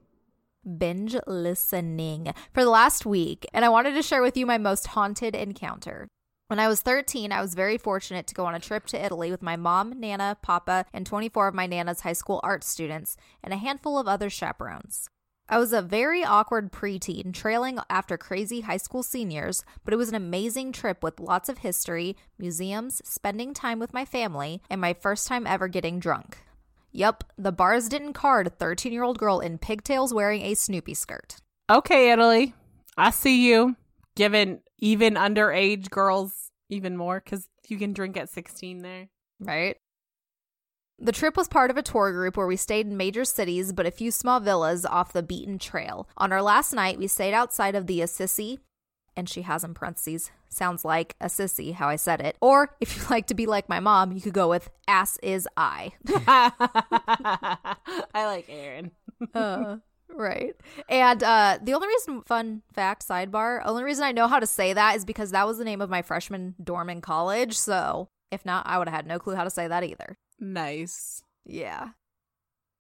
Binge 0.78 1.16
listening 1.28 2.34
for 2.54 2.64
the 2.64 2.70
last 2.70 3.06
week, 3.06 3.46
and 3.54 3.64
I 3.64 3.70
wanted 3.70 3.94
to 3.94 4.02
share 4.02 4.22
with 4.22 4.38
you 4.38 4.46
my 4.46 4.58
most 4.58 4.88
haunted 4.88 5.36
encounter. 5.36 6.08
When 6.48 6.60
I 6.60 6.68
was 6.68 6.82
13, 6.82 7.32
I 7.32 7.42
was 7.42 7.56
very 7.56 7.78
fortunate 7.78 8.28
to 8.28 8.36
go 8.36 8.46
on 8.46 8.54
a 8.54 8.60
trip 8.60 8.86
to 8.88 9.04
Italy 9.04 9.32
with 9.32 9.42
my 9.42 9.56
mom, 9.56 10.00
Nana, 10.00 10.38
Papa, 10.42 10.86
and 10.94 11.06
24 11.06 11.48
of 11.48 11.56
my 11.56 11.66
Nana's 11.66 12.02
high 12.02 12.14
school 12.14 12.40
art 12.44 12.64
students, 12.64 13.18
and 13.44 13.54
a 13.54 13.58
handful 13.58 13.98
of 13.98 14.08
other 14.08 14.30
chaperones. 14.30 15.10
I 15.50 15.58
was 15.58 15.74
a 15.74 15.82
very 15.82 16.24
awkward 16.24 16.72
preteen, 16.72 17.34
trailing 17.34 17.80
after 17.90 18.18
crazy 18.18 18.62
high 18.62 18.78
school 18.78 19.04
seniors, 19.04 19.66
but 19.84 19.94
it 19.94 19.98
was 19.98 20.10
an 20.10 20.16
amazing 20.16 20.72
trip 20.72 21.04
with 21.04 21.20
lots 21.20 21.50
of 21.50 21.60
history, 21.60 22.16
museums, 22.38 23.02
spending 23.04 23.54
time 23.54 23.80
with 23.80 23.94
my 23.94 24.06
family, 24.06 24.62
and 24.70 24.80
my 24.80 24.94
first 24.94 25.28
time 25.28 25.46
ever 25.46 25.68
getting 25.68 26.00
drunk. 26.00 26.38
Yup, 26.96 27.24
the 27.40 27.52
bars 27.52 27.90
didn't 27.90 28.14
card 28.14 28.46
a 28.46 28.52
13 28.52 28.94
year 28.94 29.04
old 29.04 29.18
girl 29.18 29.40
in 29.40 29.58
pigtails 29.58 30.14
wearing 30.14 30.44
a 30.44 30.54
Snoopy 30.54 30.94
skirt. 30.94 31.38
Okay, 31.70 32.12
Italy. 32.12 32.54
I 32.96 33.10
see 33.10 33.50
you. 33.50 33.76
Giving 34.16 34.62
even 34.78 35.16
underage 35.16 35.90
girls 35.90 36.52
even 36.70 36.96
more 36.96 37.20
because 37.24 37.50
you 37.68 37.80
can 37.80 37.94
drink 37.94 38.16
at 38.16 38.30
16 38.30 38.84
there. 38.84 39.10
Right? 39.40 39.78
The 41.00 41.12
trip 41.12 41.36
was 41.36 41.48
part 41.48 41.72
of 41.72 41.78
a 41.78 41.82
tour 41.82 42.12
group 42.12 42.38
where 42.38 42.46
we 42.46 42.56
stayed 42.56 42.86
in 42.86 42.96
major 42.96 43.26
cities 43.26 43.74
but 43.74 43.88
a 43.88 43.92
few 43.92 44.12
small 44.12 44.40
villas 44.40 44.86
off 44.86 45.14
the 45.14 45.24
beaten 45.24 45.58
trail. 45.58 46.08
On 46.18 46.32
our 46.32 46.44
last 46.44 46.74
night, 46.74 47.00
we 47.00 47.08
stayed 47.08 47.34
outside 47.34 47.74
of 47.74 47.88
the 47.88 48.02
Assisi, 48.02 48.60
and 49.16 49.30
she 49.30 49.44
has 49.44 49.64
in 49.64 49.74
parentheses, 49.74 50.32
sounds 50.50 50.86
like 50.86 51.16
a 51.20 51.28
sissy, 51.28 51.74
how 51.74 51.90
I 51.90 51.96
said 51.96 52.22
it. 52.22 52.38
Or 52.42 52.76
if 52.80 52.98
you 52.98 53.04
like 53.10 53.28
to 53.28 53.34
be 53.34 53.46
like 53.46 53.70
my 53.70 53.80
mom, 53.80 54.12
you 54.12 54.22
could 54.22 54.34
go 54.34 54.50
with 54.50 54.70
ass 54.88 55.18
is 55.24 55.48
I. 55.58 55.94
I 58.14 58.24
like 58.26 58.46
Aaron. 58.50 58.92
Uh, 59.34 59.78
right. 60.10 60.54
And 60.90 61.24
uh, 61.24 61.58
the 61.64 61.74
only 61.74 61.88
reason, 61.88 62.24
fun 62.24 62.62
fact, 62.74 63.08
sidebar, 63.08 63.62
only 63.64 63.86
reason 63.86 64.04
I 64.04 64.12
know 64.12 64.28
how 64.28 64.40
to 64.40 64.46
say 64.46 64.74
that 64.74 64.98
is 64.98 65.06
because 65.06 65.32
that 65.32 65.48
was 65.48 65.58
the 65.58 65.64
name 65.64 65.80
of 65.80 65.90
my 65.90 66.02
freshman 66.02 66.56
dorm 66.62 66.90
in 66.90 67.00
college. 67.00 67.58
So 67.58 68.10
if 68.30 68.46
not, 68.46 68.68
I 68.68 68.80
would 68.80 68.90
have 68.90 68.96
had 68.96 69.08
no 69.08 69.18
clue 69.18 69.36
how 69.36 69.46
to 69.46 69.50
say 69.50 69.66
that 69.66 69.86
either. 69.86 70.18
Nice. 70.42 71.24
Yeah. 71.46 71.92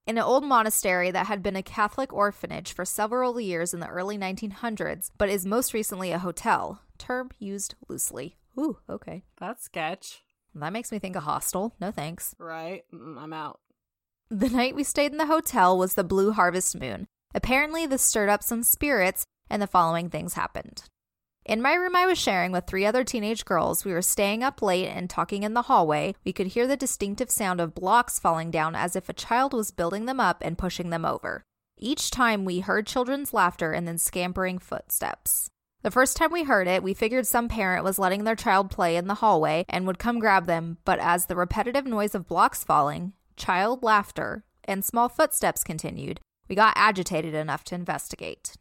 In 0.05 0.17
an 0.17 0.23
old 0.23 0.43
monastery 0.43 1.11
that 1.11 1.27
had 1.27 1.41
been 1.41 1.55
a 1.55 1.63
Catholic 1.63 2.11
orphanage 2.11 2.73
for 2.73 2.83
several 2.83 3.39
years 3.39 3.73
in 3.73 3.79
the 3.79 3.87
early 3.87 4.17
1900s, 4.17 5.11
but 5.17 5.29
is 5.29 5.45
most 5.45 5.73
recently 5.73 6.11
a 6.11 6.19
hotel, 6.19 6.81
term 6.97 7.31
used 7.39 7.75
loosely. 7.87 8.35
Ooh, 8.59 8.79
okay. 8.89 9.23
That's 9.39 9.63
sketch. 9.63 10.21
That 10.55 10.73
makes 10.73 10.91
me 10.91 10.99
think 10.99 11.15
a 11.15 11.21
hostel. 11.21 11.73
No 11.79 11.89
thanks. 11.89 12.35
Right? 12.37 12.83
I'm 12.91 13.31
out. 13.31 13.61
The 14.29 14.49
night 14.49 14.75
we 14.75 14.83
stayed 14.83 15.13
in 15.13 15.17
the 15.17 15.25
hotel 15.25 15.77
was 15.77 15.93
the 15.93 16.03
blue 16.03 16.33
harvest 16.33 16.77
moon. 16.77 17.07
Apparently, 17.33 17.85
this 17.85 18.01
stirred 18.01 18.29
up 18.29 18.43
some 18.43 18.63
spirits, 18.63 19.25
and 19.49 19.61
the 19.61 19.67
following 19.67 20.09
things 20.09 20.33
happened. 20.33 20.83
In 21.45 21.61
my 21.61 21.73
room, 21.73 21.93
I 21.93 22.05
was 22.05 22.17
sharing 22.17 22.53
with 22.53 22.67
three 22.67 22.85
other 22.85 23.03
teenage 23.03 23.43
girls. 23.43 23.83
We 23.83 23.91
were 23.91 24.01
staying 24.01 24.43
up 24.43 24.61
late 24.61 24.87
and 24.87 25.09
talking 25.09 25.43
in 25.43 25.53
the 25.53 25.63
hallway. 25.63 26.15
We 26.23 26.31
could 26.31 26.47
hear 26.47 26.67
the 26.67 26.77
distinctive 26.77 27.29
sound 27.29 27.59
of 27.59 27.75
blocks 27.75 28.17
falling 28.17 28.49
down 28.49 28.75
as 28.75 28.95
if 28.95 29.09
a 29.09 29.13
child 29.13 29.53
was 29.53 29.69
building 29.69 30.05
them 30.05 30.21
up 30.21 30.37
and 30.41 30.57
pushing 30.57 30.89
them 30.89 31.03
over. 31.03 31.43
Each 31.77 32.09
time 32.09 32.45
we 32.45 32.61
heard 32.61 32.87
children's 32.87 33.33
laughter 33.33 33.73
and 33.73 33.85
then 33.85 33.97
scampering 33.97 34.57
footsteps. 34.57 35.49
The 35.81 35.91
first 35.91 36.15
time 36.15 36.31
we 36.31 36.45
heard 36.45 36.69
it, 36.69 36.81
we 36.81 36.93
figured 36.93 37.27
some 37.27 37.49
parent 37.49 37.83
was 37.83 37.99
letting 37.99 38.23
their 38.23 38.37
child 38.37 38.71
play 38.71 38.95
in 38.95 39.07
the 39.07 39.15
hallway 39.15 39.65
and 39.67 39.85
would 39.85 39.99
come 39.99 40.19
grab 40.19 40.45
them, 40.45 40.77
but 40.85 40.97
as 40.99 41.25
the 41.25 41.35
repetitive 41.35 41.85
noise 41.85 42.15
of 42.15 42.25
blocks 42.25 42.63
falling, 42.63 43.11
child 43.35 43.83
laughter, 43.83 44.45
and 44.63 44.85
small 44.85 45.09
footsteps 45.09 45.61
continued, 45.65 46.21
we 46.47 46.55
got 46.55 46.71
agitated 46.77 47.33
enough 47.33 47.65
to 47.65 47.75
investigate. 47.75 48.55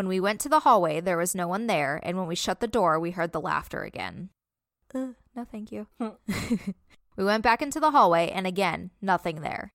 When 0.00 0.08
we 0.08 0.18
went 0.18 0.40
to 0.40 0.48
the 0.48 0.60
hallway, 0.60 1.00
there 1.00 1.18
was 1.18 1.34
no 1.34 1.46
one 1.46 1.66
there, 1.66 2.00
and 2.02 2.16
when 2.16 2.26
we 2.26 2.34
shut 2.34 2.60
the 2.60 2.66
door, 2.66 2.98
we 2.98 3.10
heard 3.10 3.32
the 3.32 3.38
laughter 3.40 3.82
again. 3.82 4.30
Uh, 4.94 5.08
no, 5.36 5.44
thank 5.44 5.70
you. 5.70 5.88
we 7.18 7.22
went 7.22 7.42
back 7.42 7.60
into 7.60 7.78
the 7.78 7.90
hallway, 7.90 8.30
and 8.30 8.46
again, 8.46 8.92
nothing 9.02 9.42
there. 9.42 9.74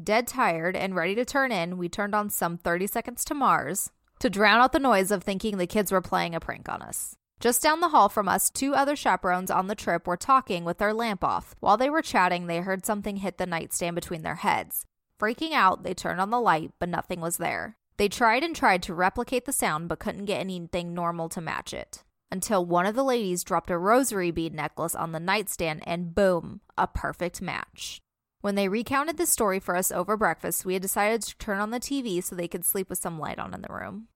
Dead 0.00 0.28
tired 0.28 0.76
and 0.76 0.94
ready 0.94 1.16
to 1.16 1.24
turn 1.24 1.50
in, 1.50 1.78
we 1.78 1.88
turned 1.88 2.14
on 2.14 2.30
some 2.30 2.56
30 2.56 2.86
Seconds 2.86 3.24
to 3.24 3.34
Mars 3.34 3.90
to 4.20 4.30
drown 4.30 4.60
out 4.60 4.70
the 4.70 4.78
noise 4.78 5.10
of 5.10 5.24
thinking 5.24 5.56
the 5.56 5.66
kids 5.66 5.90
were 5.90 6.00
playing 6.00 6.36
a 6.36 6.38
prank 6.38 6.68
on 6.68 6.80
us. 6.80 7.16
Just 7.40 7.60
down 7.60 7.80
the 7.80 7.88
hall 7.88 8.08
from 8.08 8.28
us, 8.28 8.50
two 8.50 8.72
other 8.72 8.94
chaperones 8.94 9.50
on 9.50 9.66
the 9.66 9.74
trip 9.74 10.06
were 10.06 10.16
talking 10.16 10.64
with 10.64 10.78
their 10.78 10.94
lamp 10.94 11.24
off. 11.24 11.56
While 11.58 11.76
they 11.76 11.90
were 11.90 12.02
chatting, 12.02 12.46
they 12.46 12.58
heard 12.58 12.86
something 12.86 13.16
hit 13.16 13.38
the 13.38 13.46
nightstand 13.46 13.96
between 13.96 14.22
their 14.22 14.36
heads. 14.36 14.86
Freaking 15.20 15.54
out, 15.54 15.82
they 15.82 15.92
turned 15.92 16.20
on 16.20 16.30
the 16.30 16.38
light, 16.38 16.70
but 16.78 16.88
nothing 16.88 17.20
was 17.20 17.38
there. 17.38 17.75
They 17.96 18.08
tried 18.08 18.42
and 18.42 18.54
tried 18.54 18.82
to 18.84 18.94
replicate 18.94 19.44
the 19.44 19.52
sound, 19.52 19.88
but 19.88 19.98
couldn't 19.98 20.26
get 20.26 20.40
anything 20.40 20.94
normal 20.94 21.28
to 21.30 21.40
match 21.40 21.72
it. 21.72 22.04
Until 22.30 22.64
one 22.64 22.86
of 22.86 22.94
the 22.94 23.04
ladies 23.04 23.44
dropped 23.44 23.70
a 23.70 23.78
rosary 23.78 24.30
bead 24.30 24.54
necklace 24.54 24.94
on 24.94 25.12
the 25.12 25.20
nightstand, 25.20 25.82
and 25.86 26.14
boom, 26.14 26.60
a 26.76 26.86
perfect 26.86 27.40
match. 27.40 28.00
When 28.40 28.54
they 28.54 28.68
recounted 28.68 29.16
the 29.16 29.26
story 29.26 29.58
for 29.58 29.76
us 29.76 29.90
over 29.90 30.16
breakfast, 30.16 30.64
we 30.64 30.74
had 30.74 30.82
decided 30.82 31.22
to 31.22 31.38
turn 31.38 31.58
on 31.58 31.70
the 31.70 31.80
TV 31.80 32.22
so 32.22 32.36
they 32.36 32.48
could 32.48 32.64
sleep 32.64 32.90
with 32.90 32.98
some 32.98 33.18
light 33.18 33.38
on 33.38 33.54
in 33.54 33.62
the 33.62 33.72
room. 33.72 34.08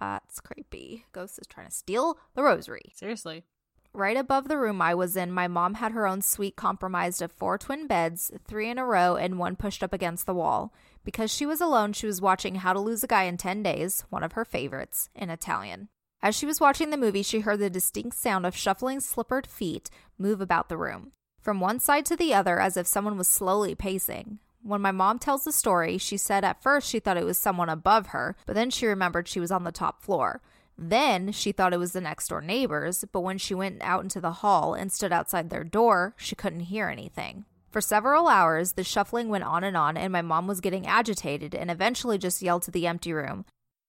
That's 0.00 0.40
creepy. 0.40 1.04
Ghost 1.12 1.38
is 1.38 1.46
trying 1.46 1.66
to 1.66 1.72
steal 1.72 2.18
the 2.34 2.42
rosary. 2.42 2.92
Seriously. 2.94 3.44
Right 3.92 4.16
above 4.16 4.48
the 4.48 4.58
room 4.58 4.80
I 4.80 4.94
was 4.94 5.16
in, 5.16 5.32
my 5.32 5.48
mom 5.48 5.74
had 5.74 5.92
her 5.92 6.06
own 6.06 6.22
suite 6.22 6.56
comprised 6.56 7.22
of 7.22 7.32
four 7.32 7.58
twin 7.58 7.86
beds, 7.86 8.30
three 8.46 8.70
in 8.70 8.78
a 8.78 8.84
row, 8.84 9.16
and 9.16 9.38
one 9.38 9.56
pushed 9.56 9.82
up 9.82 9.92
against 9.92 10.26
the 10.26 10.34
wall. 10.34 10.72
Because 11.08 11.32
she 11.32 11.46
was 11.46 11.62
alone, 11.62 11.94
she 11.94 12.06
was 12.06 12.20
watching 12.20 12.56
How 12.56 12.74
to 12.74 12.80
Lose 12.80 13.02
a 13.02 13.06
Guy 13.06 13.22
in 13.22 13.38
10 13.38 13.62
Days, 13.62 14.04
one 14.10 14.22
of 14.22 14.32
her 14.32 14.44
favorites, 14.44 15.08
in 15.14 15.30
Italian. 15.30 15.88
As 16.20 16.34
she 16.34 16.44
was 16.44 16.60
watching 16.60 16.90
the 16.90 16.98
movie, 16.98 17.22
she 17.22 17.40
heard 17.40 17.60
the 17.60 17.70
distinct 17.70 18.14
sound 18.14 18.44
of 18.44 18.54
shuffling 18.54 19.00
slippered 19.00 19.46
feet 19.46 19.88
move 20.18 20.42
about 20.42 20.68
the 20.68 20.76
room, 20.76 21.12
from 21.40 21.60
one 21.60 21.80
side 21.80 22.04
to 22.04 22.14
the 22.14 22.34
other 22.34 22.60
as 22.60 22.76
if 22.76 22.86
someone 22.86 23.16
was 23.16 23.26
slowly 23.26 23.74
pacing. 23.74 24.38
When 24.62 24.82
my 24.82 24.90
mom 24.90 25.18
tells 25.18 25.44
the 25.44 25.50
story, 25.50 25.96
she 25.96 26.18
said 26.18 26.44
at 26.44 26.62
first 26.62 26.86
she 26.86 27.00
thought 27.00 27.16
it 27.16 27.24
was 27.24 27.38
someone 27.38 27.70
above 27.70 28.08
her, 28.08 28.36
but 28.44 28.54
then 28.54 28.68
she 28.68 28.84
remembered 28.84 29.28
she 29.28 29.40
was 29.40 29.50
on 29.50 29.64
the 29.64 29.72
top 29.72 30.02
floor. 30.02 30.42
Then 30.76 31.32
she 31.32 31.52
thought 31.52 31.72
it 31.72 31.78
was 31.78 31.92
the 31.92 32.02
next 32.02 32.28
door 32.28 32.42
neighbors, 32.42 33.02
but 33.10 33.20
when 33.20 33.38
she 33.38 33.54
went 33.54 33.80
out 33.80 34.02
into 34.02 34.20
the 34.20 34.32
hall 34.44 34.74
and 34.74 34.92
stood 34.92 35.10
outside 35.10 35.48
their 35.48 35.64
door, 35.64 36.12
she 36.18 36.36
couldn't 36.36 36.68
hear 36.68 36.90
anything. 36.90 37.46
For 37.70 37.80
several 37.82 38.28
hours, 38.28 38.72
the 38.72 38.84
shuffling 38.84 39.28
went 39.28 39.44
on 39.44 39.62
and 39.62 39.76
on, 39.76 39.96
and 39.96 40.12
my 40.12 40.22
mom 40.22 40.46
was 40.46 40.60
getting 40.60 40.86
agitated 40.86 41.54
and 41.54 41.70
eventually 41.70 42.16
just 42.16 42.40
yelled 42.40 42.62
to 42.62 42.70
the 42.70 42.86
empty 42.86 43.12
room, 43.12 43.44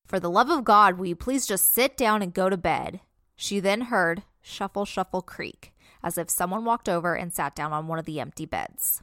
For 0.06 0.20
the 0.20 0.30
love 0.30 0.50
of 0.50 0.66
God, 0.66 0.98
will 0.98 1.06
you 1.06 1.16
please 1.16 1.48
just 1.48 1.74
sit 1.74 1.96
down 1.96 2.22
and 2.22 2.34
go 2.34 2.50
to 2.50 2.58
bed? 2.58 3.00
She 3.38 3.60
then 3.62 3.82
heard 3.82 4.24
shuffle, 4.42 4.84
shuffle, 4.84 5.22
creak, 5.22 5.74
as 6.04 6.18
if 6.18 6.30
someone 6.30 6.66
walked 6.66 6.90
over 6.90 7.16
and 7.16 7.34
sat 7.34 7.56
down 7.56 7.72
on 7.72 7.88
one 7.88 8.00
of 8.00 8.06
the 8.06 8.20
empty 8.20 8.46
beds. 8.46 9.02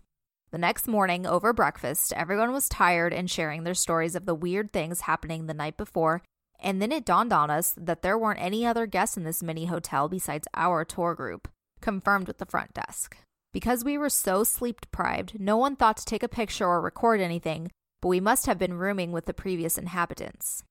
The 0.51 0.59
next 0.59 0.87
morning, 0.87 1.27
over 1.27 1.53
breakfast, 1.53 2.13
everyone 2.15 2.53
was 2.53 2.69
tired 2.69 3.13
and 3.13 3.31
sharing 3.31 3.65
their 3.65 3.75
stories 3.75 4.15
of 4.15 4.27
the 4.27 4.35
weird 4.35 4.73
things 4.73 5.03
happening 5.03 5.47
the 5.47 5.55
night 5.55 5.77
before, 5.77 6.23
and 6.61 6.81
then 6.81 6.93
it 6.93 7.05
dawned 7.05 7.33
on 7.33 7.51
us 7.51 7.75
that 7.79 8.03
there 8.03 8.19
weren't 8.19 8.41
any 8.41 8.67
other 8.67 8.87
guests 8.87 9.17
in 9.17 9.25
this 9.25 9.43
mini 9.43 9.67
hotel 9.67 10.09
besides 10.09 10.47
our 10.55 10.85
tour 10.85 11.15
group, 11.15 11.49
confirmed 11.81 12.29
with 12.29 12.39
the 12.39 12.47
front 12.47 12.75
desk. 12.75 13.17
Because 13.57 13.87
we 13.87 13.97
were 13.97 14.11
so 14.11 14.45
sleep 14.45 14.83
deprived, 14.83 15.41
no 15.41 15.57
one 15.57 15.77
thought 15.77 15.97
to 15.97 16.05
take 16.05 16.23
a 16.23 16.29
picture 16.29 16.67
or 16.67 16.79
record 16.79 17.23
anything, 17.23 17.71
but 18.03 18.09
we 18.09 18.21
must 18.21 18.45
have 18.45 18.59
been 18.59 18.75
rooming 18.75 19.13
with 19.13 19.25
the 19.25 19.33
previous 19.33 19.79
inhabitants. 19.79 20.63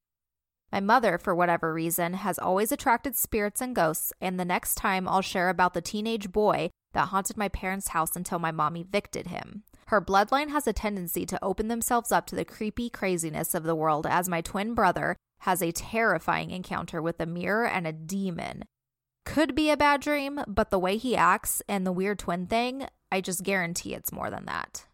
My 0.72 0.82
mother, 0.82 1.18
for 1.18 1.34
whatever 1.34 1.74
reason, 1.74 2.14
has 2.14 2.38
always 2.38 2.72
attracted 2.72 3.16
spirits 3.16 3.60
and 3.60 3.76
ghosts, 3.76 4.14
and 4.22 4.40
the 4.40 4.46
next 4.46 4.76
time 4.76 5.08
I'll 5.08 5.24
share 5.24 5.50
about 5.50 5.74
the 5.74 5.82
teenage 5.82 6.32
boy 6.32 6.70
that 6.94 7.08
haunted 7.08 7.38
my 7.38 7.50
parents' 7.50 7.88
house 7.88 8.16
until 8.16 8.38
my 8.38 8.52
mom 8.52 8.78
evicted 8.78 9.30
him. 9.30 9.64
Her 9.88 10.00
bloodline 10.00 10.50
has 10.50 10.68
a 10.68 10.72
tendency 10.72 11.26
to 11.26 11.44
open 11.44 11.70
themselves 11.70 12.12
up 12.12 12.28
to 12.28 12.36
the 12.36 12.46
creepy 12.46 12.92
craziness 12.92 13.56
of 13.56 13.64
the 13.64 13.74
world, 13.74 14.06
as 14.06 14.30
my 14.30 14.42
twin 14.42 14.76
brother 14.76 15.16
has 15.40 15.64
a 15.64 15.72
terrifying 15.72 16.52
encounter 16.52 17.02
with 17.02 17.20
a 17.20 17.26
mirror 17.26 17.66
and 17.66 17.88
a 17.88 17.92
demon. 17.92 18.62
Could 19.26 19.56
be 19.56 19.70
a 19.70 19.78
bad 19.78 20.02
dream, 20.02 20.42
but 20.48 20.70
the 20.70 20.80
way 20.80 20.98
he 20.98 21.16
acts 21.16 21.62
and 21.68 21.86
the 21.86 21.92
weird 21.92 22.20
twin 22.20 22.46
thing, 22.46 22.88
I 23.12 23.22
just 23.22 23.44
guarantee 23.44 23.94
it's 23.94 24.12
more 24.12 24.30
than 24.30 24.46
that. 24.46 24.86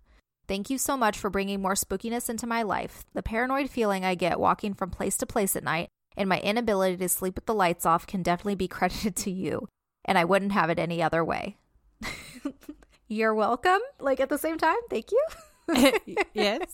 Thank 0.47 0.69
you 0.69 0.77
so 0.77 0.97
much 0.97 1.17
for 1.17 1.29
bringing 1.29 1.61
more 1.61 1.75
spookiness 1.75 2.29
into 2.29 2.47
my 2.47 2.63
life. 2.63 3.03
The 3.13 3.23
paranoid 3.23 3.69
feeling 3.69 4.03
I 4.03 4.15
get 4.15 4.39
walking 4.39 4.73
from 4.73 4.89
place 4.89 5.17
to 5.17 5.25
place 5.25 5.55
at 5.55 5.63
night 5.63 5.89
and 6.17 6.27
my 6.27 6.39
inability 6.39 6.97
to 6.97 7.09
sleep 7.09 7.35
with 7.35 7.45
the 7.45 7.53
lights 7.53 7.85
off 7.85 8.07
can 8.07 8.23
definitely 8.23 8.55
be 8.55 8.67
credited 8.69 9.15
to 9.17 9.31
you, 9.31 9.67
and 10.05 10.17
I 10.17 10.25
wouldn't 10.25 10.53
have 10.53 10.69
it 10.69 10.79
any 10.79 11.01
other 11.01 11.23
way. 11.23 11.57
You're 13.07 13.35
welcome. 13.35 13.79
Like 14.00 14.19
at 14.19 14.29
the 14.29 14.38
same 14.38 14.57
time, 14.57 14.77
thank 14.89 15.11
you. 15.11 15.93
yes. 16.33 16.73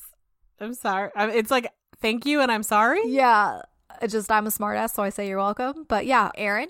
I'm 0.60 0.74
sorry. 0.74 1.10
It's 1.16 1.52
like, 1.52 1.72
thank 2.02 2.26
you 2.26 2.42
and 2.42 2.52
I'm 2.52 2.64
sorry. 2.64 3.02
yeah, 3.06 3.62
it's 4.02 4.14
just 4.14 4.32
I'm 4.32 4.48
a 4.48 4.52
smartass, 4.52 4.94
so 4.94 5.04
I 5.04 5.10
say 5.10 5.28
you're 5.28 5.38
welcome. 5.38 5.86
But 5.88 6.06
yeah, 6.06 6.30
Aaron, 6.36 6.70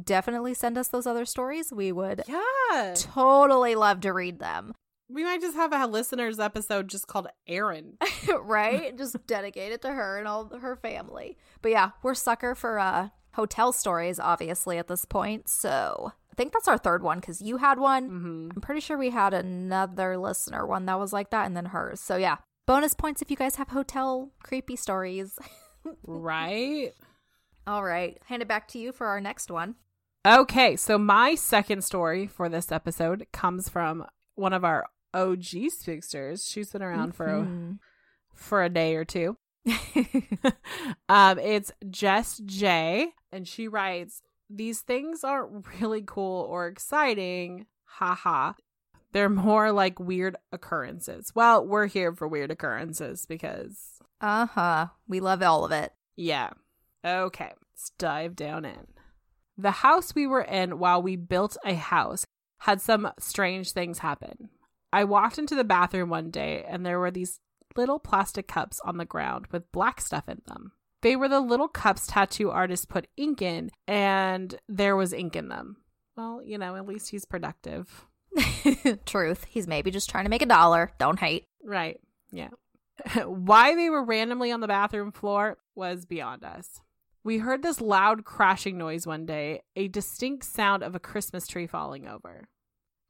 definitely 0.00 0.54
send 0.54 0.76
us 0.78 0.88
those 0.88 1.06
other 1.06 1.24
stories. 1.24 1.72
We 1.72 1.92
would 1.92 2.22
Yeah. 2.28 2.94
totally 2.96 3.74
love 3.74 4.00
to 4.00 4.12
read 4.12 4.38
them. 4.38 4.74
We 5.08 5.24
might 5.24 5.40
just 5.40 5.56
have 5.56 5.72
a 5.72 5.86
listeners 5.86 6.38
episode 6.38 6.88
just 6.88 7.08
called 7.08 7.26
Aaron. 7.48 7.98
right? 8.42 8.96
Just 8.96 9.26
dedicate 9.26 9.72
it 9.72 9.82
to 9.82 9.90
her 9.92 10.18
and 10.18 10.28
all 10.28 10.56
her 10.58 10.76
family. 10.76 11.36
But 11.62 11.72
yeah, 11.72 11.90
we're 12.02 12.14
sucker 12.14 12.54
for 12.54 12.78
uh 12.78 13.08
hotel 13.34 13.72
stories, 13.72 14.18
obviously, 14.20 14.78
at 14.78 14.86
this 14.88 15.04
point. 15.04 15.48
So 15.48 16.12
I 16.30 16.34
think 16.36 16.52
that's 16.52 16.68
our 16.68 16.78
third 16.78 17.02
one 17.02 17.18
because 17.18 17.42
you 17.42 17.56
had 17.56 17.78
one. 17.80 18.06
hmm 18.08 18.48
I'm 18.54 18.60
pretty 18.60 18.80
sure 18.80 18.96
we 18.96 19.10
had 19.10 19.34
another 19.34 20.16
listener 20.16 20.64
one 20.66 20.86
that 20.86 20.98
was 21.00 21.12
like 21.12 21.30
that, 21.30 21.46
and 21.46 21.56
then 21.56 21.66
hers. 21.66 22.00
So 22.00 22.16
yeah, 22.16 22.36
bonus 22.66 22.94
points 22.94 23.20
if 23.20 23.30
you 23.32 23.36
guys 23.36 23.56
have 23.56 23.68
hotel 23.70 24.30
creepy 24.42 24.76
stories. 24.76 25.38
Right? 26.06 26.92
All 27.70 27.84
right, 27.84 28.18
hand 28.26 28.42
it 28.42 28.48
back 28.48 28.66
to 28.68 28.78
you 28.80 28.90
for 28.90 29.06
our 29.06 29.20
next 29.20 29.48
one. 29.48 29.76
Okay, 30.26 30.74
so 30.74 30.98
my 30.98 31.36
second 31.36 31.84
story 31.84 32.26
for 32.26 32.48
this 32.48 32.72
episode 32.72 33.28
comes 33.32 33.68
from 33.68 34.04
one 34.34 34.52
of 34.52 34.64
our 34.64 34.86
OG 35.14 35.70
spooksters. 35.70 36.50
She's 36.50 36.72
been 36.72 36.82
around 36.82 37.14
for 37.14 37.26
a, 37.26 37.42
Mhm. 37.42 37.78
for 38.34 38.64
a 38.64 38.68
day 38.68 38.96
or 38.96 39.04
two. 39.04 39.36
um, 41.08 41.38
it's 41.38 41.70
Jess 41.88 42.38
J, 42.44 43.12
and 43.30 43.46
she 43.46 43.68
writes, 43.68 44.20
"These 44.48 44.80
things 44.80 45.22
aren't 45.22 45.64
really 45.80 46.02
cool 46.04 46.42
or 46.42 46.66
exciting. 46.66 47.66
Haha. 47.84 48.54
They're 49.12 49.28
more 49.28 49.70
like 49.70 50.00
weird 50.00 50.36
occurrences. 50.50 51.32
Well, 51.36 51.64
we're 51.64 51.86
here 51.86 52.12
for 52.14 52.26
weird 52.26 52.50
occurrences 52.50 53.26
because, 53.26 54.00
Uh 54.20 54.46
huh. 54.46 54.86
We 55.06 55.20
love 55.20 55.40
all 55.42 55.64
of 55.64 55.70
it. 55.72 55.92
yeah. 56.16 56.50
Okay, 57.04 57.50
let's 57.72 57.90
dive 57.98 58.36
down 58.36 58.64
in. 58.64 58.86
The 59.56 59.70
house 59.70 60.14
we 60.14 60.26
were 60.26 60.42
in 60.42 60.78
while 60.78 61.02
we 61.02 61.16
built 61.16 61.56
a 61.64 61.74
house 61.74 62.24
had 62.60 62.80
some 62.80 63.10
strange 63.18 63.72
things 63.72 63.98
happen. 63.98 64.50
I 64.92 65.04
walked 65.04 65.38
into 65.38 65.54
the 65.54 65.64
bathroom 65.64 66.10
one 66.10 66.30
day 66.30 66.64
and 66.66 66.84
there 66.84 66.98
were 66.98 67.10
these 67.10 67.40
little 67.76 67.98
plastic 67.98 68.48
cups 68.48 68.80
on 68.84 68.96
the 68.96 69.04
ground 69.04 69.46
with 69.50 69.70
black 69.72 70.00
stuff 70.00 70.28
in 70.28 70.42
them. 70.46 70.72
They 71.02 71.16
were 71.16 71.28
the 71.28 71.40
little 71.40 71.68
cups 71.68 72.06
tattoo 72.06 72.50
artist 72.50 72.88
put 72.88 73.06
ink 73.16 73.40
in, 73.40 73.70
and 73.88 74.54
there 74.68 74.96
was 74.96 75.12
ink 75.12 75.34
in 75.34 75.48
them. 75.48 75.76
Well, 76.16 76.42
you 76.44 76.58
know, 76.58 76.76
at 76.76 76.86
least 76.86 77.10
he's 77.10 77.24
productive. 77.24 78.06
Truth. 79.06 79.46
He's 79.48 79.66
maybe 79.66 79.90
just 79.90 80.10
trying 80.10 80.24
to 80.24 80.30
make 80.30 80.42
a 80.42 80.46
dollar. 80.46 80.92
Don't 80.98 81.18
hate. 81.18 81.46
Right. 81.64 81.98
Yeah. 82.30 82.50
Why 83.24 83.74
they 83.74 83.88
were 83.88 84.04
randomly 84.04 84.52
on 84.52 84.60
the 84.60 84.68
bathroom 84.68 85.12
floor 85.12 85.56
was 85.74 86.04
beyond 86.04 86.44
us. 86.44 86.80
We 87.22 87.38
heard 87.38 87.62
this 87.62 87.80
loud 87.80 88.24
crashing 88.24 88.78
noise 88.78 89.06
one 89.06 89.26
day, 89.26 89.60
a 89.76 89.88
distinct 89.88 90.44
sound 90.44 90.82
of 90.82 90.94
a 90.94 91.00
Christmas 91.00 91.46
tree 91.46 91.66
falling 91.66 92.06
over. 92.08 92.48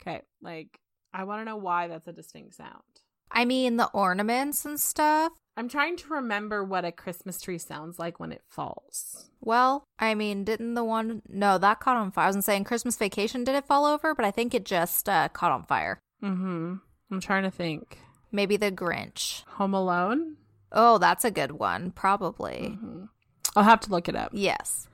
Okay, 0.03 0.23
like, 0.43 0.79
I 1.13 1.25
want 1.25 1.41
to 1.41 1.45
know 1.45 1.57
why 1.57 1.87
that's 1.89 2.09
a 2.09 2.13
distinct 2.13 2.55
sound. 2.55 2.83
I 3.31 3.45
mean, 3.45 3.77
the 3.77 3.87
ornaments 3.93 4.65
and 4.65 4.81
stuff. 4.81 5.33
I'm 5.57 5.69
trying 5.69 5.97
to 5.99 6.09
remember 6.15 6.65
what 6.65 6.85
a 6.85 6.91
Christmas 6.91 7.41
tree 7.41 7.59
sounds 7.59 7.99
like 7.99 8.19
when 8.19 8.33
it 8.33 8.43
falls. 8.49 9.31
Well, 9.41 9.85
I 9.99 10.15
mean, 10.15 10.43
didn't 10.43 10.75
the 10.75 10.83
one? 10.85 11.23
No, 11.29 11.59
that 11.59 11.79
caught 11.81 11.97
on 11.97 12.11
fire. 12.11 12.25
I 12.25 12.29
wasn't 12.29 12.45
saying 12.45 12.65
Christmas 12.65 12.97
Vacation 12.97 13.45
did 13.45 13.55
it 13.55 13.67
fall 13.67 13.85
over, 13.87 14.15
but 14.15 14.25
I 14.25 14.31
think 14.33 14.55
it 14.55 14.65
just 14.65 15.09
uh, 15.09 15.29
caught 15.29 15.53
on 15.53 15.65
fire. 15.65 16.01
Mm-hmm. 16.23 16.75
I'm 17.13 17.21
trying 17.21 17.45
to 17.45 17.51
think. 17.51 17.99
Maybe 18.33 18.57
the 18.57 18.73
Grinch. 18.73 19.45
Home 19.57 19.75
Alone? 19.75 20.37
Oh, 20.73 20.99
that's 20.99 21.25
a 21.25 21.31
good 21.31 21.53
one. 21.53 21.91
Probably. 21.93 22.79
Mhm. 22.83 23.09
I'll 23.57 23.65
have 23.65 23.81
to 23.81 23.91
look 23.91 24.09
it 24.09 24.17
up. 24.17 24.31
Yes. 24.33 24.89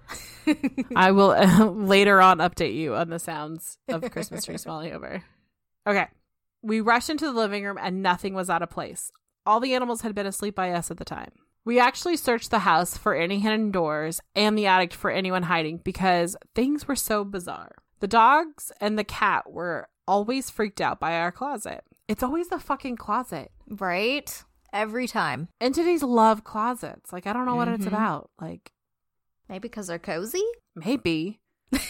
I 0.97 1.11
will 1.11 1.31
uh, 1.31 1.65
later 1.71 2.21
on 2.21 2.39
update 2.39 2.75
you 2.75 2.95
on 2.95 3.11
the 3.11 3.19
sounds 3.19 3.79
of 3.89 4.11
Christmas 4.13 4.45
trees 4.45 4.65
falling 4.65 4.93
over. 4.93 5.23
Okay. 5.87 6.07
We 6.63 6.81
rushed 6.81 7.11
into 7.11 7.27
the 7.27 7.33
living 7.33 7.65
room 7.65 7.79
and 7.81 8.03
nothing 8.03 8.35
was 8.35 8.51
out 8.51 8.63
of 8.63 8.71
place. 8.71 9.13
All 9.45 9.61
the 9.61 9.75
animals 9.75 10.03
had 10.03 10.15
been 10.15 10.27
asleep 10.27 10.55
by 10.55 10.73
us 10.73 10.91
at 10.91 10.97
the 10.97 11.05
time. 11.05 11.33
We 11.65 11.81
actually 11.81 12.17
searched 12.17 12.51
the 12.51 12.61
house 12.61 12.97
for 12.97 13.15
any 13.15 13.41
hidden 13.41 13.73
doors 13.73 14.21
and 14.35 14.57
the 14.57 14.67
attic 14.67 14.93
for 14.93 15.11
anyone 15.11 15.45
hiding 15.45 15.79
because 15.79 16.37
things 16.55 16.87
were 16.87 16.97
so 16.97 17.25
bizarre. 17.25 17.73
The 18.01 18.07
dogs 18.07 18.71
and 18.81 18.99
the 18.99 19.05
cat 19.05 19.51
were 19.51 19.89
always 20.07 20.51
freaked 20.51 20.81
out 20.81 21.01
by 21.01 21.15
our 21.15 21.33
closet. 21.33 21.83
It's 22.09 22.23
always 22.23 22.49
the 22.49 22.61
fucking 22.61 22.97
closet. 22.97 23.51
Right? 23.69 24.45
Every 24.77 25.07
time. 25.09 25.49
Entities 25.61 26.03
love 26.03 26.45
closets. 26.45 27.13
Like, 27.13 27.27
I 27.27 27.33
don't 27.33 27.47
know 27.47 27.55
what 27.57 27.69
it's 27.69 27.85
Mhm. 27.85 27.89
about. 27.89 28.31
Like, 28.41 28.73
Maybe 29.49 29.61
because 29.69 29.87
they're 29.87 29.99
cozy? 29.99 30.45
maybe. 30.75 31.41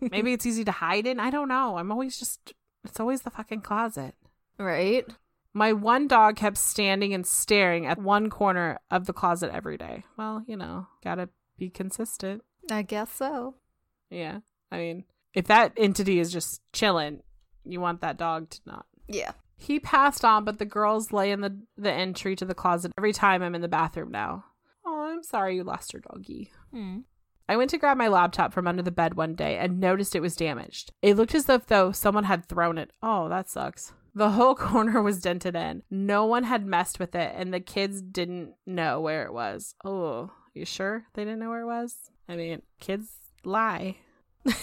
Maybe 0.00 0.32
it's 0.32 0.46
easy 0.46 0.64
to 0.64 0.72
hide 0.72 1.06
in. 1.06 1.20
I 1.20 1.30
don't 1.30 1.48
know. 1.48 1.76
I'm 1.76 1.90
always 1.92 2.18
just, 2.18 2.54
it's 2.84 2.98
always 3.00 3.22
the 3.22 3.30
fucking 3.30 3.60
closet. 3.62 4.14
right? 4.58 5.04
My 5.52 5.72
one 5.72 6.06
dog 6.08 6.36
kept 6.36 6.56
standing 6.56 7.12
and 7.14 7.26
staring 7.26 7.86
at 7.86 7.98
one 7.98 8.30
corner 8.30 8.78
of 8.90 9.06
the 9.06 9.12
closet 9.12 9.50
every 9.52 9.76
day. 9.76 10.04
Well, 10.16 10.42
you 10.46 10.56
know, 10.56 10.86
gotta 11.02 11.28
be 11.58 11.70
consistent. 11.70 12.42
I 12.70 12.82
guess 12.82 13.10
so. 13.12 13.54
Yeah. 14.10 14.40
I 14.72 14.78
mean, 14.78 15.04
if 15.32 15.46
that 15.46 15.72
entity 15.76 16.18
is 16.20 16.32
just 16.32 16.60
chilling, 16.72 17.22
you 17.64 17.80
want 17.80 18.00
that 18.00 18.16
dog 18.16 18.50
to 18.50 18.60
not. 18.66 18.86
Yeah. 19.08 19.32
He 19.64 19.80
passed 19.80 20.26
on, 20.26 20.44
but 20.44 20.58
the 20.58 20.66
girls 20.66 21.10
lay 21.10 21.30
in 21.30 21.40
the, 21.40 21.58
the 21.78 21.90
entry 21.90 22.36
to 22.36 22.44
the 22.44 22.54
closet 22.54 22.92
every 22.98 23.14
time 23.14 23.42
I'm 23.42 23.54
in 23.54 23.62
the 23.62 23.68
bathroom 23.68 24.10
now. 24.10 24.44
Oh, 24.84 25.08
I'm 25.10 25.22
sorry 25.22 25.56
you 25.56 25.64
lost 25.64 25.94
your 25.94 26.02
doggy. 26.02 26.52
Hmm. 26.70 26.98
I 27.48 27.56
went 27.56 27.70
to 27.70 27.78
grab 27.78 27.96
my 27.96 28.08
laptop 28.08 28.52
from 28.52 28.66
under 28.66 28.82
the 28.82 28.90
bed 28.90 29.14
one 29.14 29.34
day 29.34 29.56
and 29.56 29.80
noticed 29.80 30.14
it 30.14 30.20
was 30.20 30.36
damaged. 30.36 30.92
It 31.00 31.16
looked 31.16 31.34
as 31.34 31.48
if 31.48 31.66
though 31.66 31.92
someone 31.92 32.24
had 32.24 32.44
thrown 32.44 32.76
it. 32.76 32.90
Oh, 33.02 33.30
that 33.30 33.48
sucks. 33.48 33.94
The 34.14 34.32
whole 34.32 34.54
corner 34.54 35.00
was 35.00 35.22
dented 35.22 35.56
in. 35.56 35.82
No 35.90 36.26
one 36.26 36.44
had 36.44 36.66
messed 36.66 37.00
with 37.00 37.14
it, 37.14 37.32
and 37.34 37.52
the 37.52 37.60
kids 37.60 38.02
didn't 38.02 38.52
know 38.66 39.00
where 39.00 39.24
it 39.24 39.32
was. 39.32 39.74
Oh, 39.82 40.30
you 40.52 40.66
sure 40.66 41.06
they 41.14 41.24
didn't 41.24 41.40
know 41.40 41.48
where 41.48 41.62
it 41.62 41.66
was? 41.66 41.96
I 42.28 42.36
mean, 42.36 42.60
kids 42.80 43.12
lie. 43.44 43.96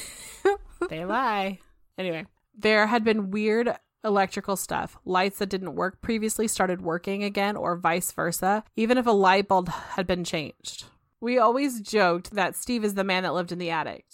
they 0.90 1.06
lie. 1.06 1.58
Anyway, 1.98 2.28
there 2.56 2.86
had 2.86 3.04
been 3.04 3.32
weird 3.32 3.76
electrical 4.04 4.56
stuff. 4.56 4.98
Lights 5.06 5.40
that 5.40 5.50
didn't 5.50 5.76
work 5.76 6.02
previously 6.02 6.48
started 6.48 6.82
working 6.82 7.24
again, 7.24 7.56
or 7.56 7.76
vice 7.76 8.12
versa, 8.12 8.64
even 8.76 8.98
if 8.98 9.06
a 9.06 9.12
light 9.12 9.48
bulb 9.48 9.70
had 9.70 10.08
been 10.08 10.24
changed. 10.24 10.86
We 11.20 11.38
always 11.38 11.82
joked 11.82 12.32
that 12.32 12.56
Steve 12.56 12.84
is 12.84 12.96
the 12.96 13.04
man 13.04 13.24
that 13.24 13.34
lived 13.34 13.52
in 13.52 13.60
the 13.60 13.70
attic. 13.70 14.06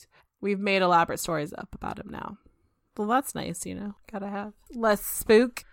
We've 0.41 0.59
made 0.59 0.81
elaborate 0.81 1.19
stories 1.19 1.53
up 1.53 1.73
about 1.73 1.99
him 1.99 2.09
now. 2.09 2.37
Well, 2.97 3.07
that's 3.07 3.35
nice, 3.35 3.65
you 3.65 3.75
know. 3.75 3.95
Gotta 4.11 4.27
have 4.27 4.53
less 4.73 5.01
spook. 5.01 5.63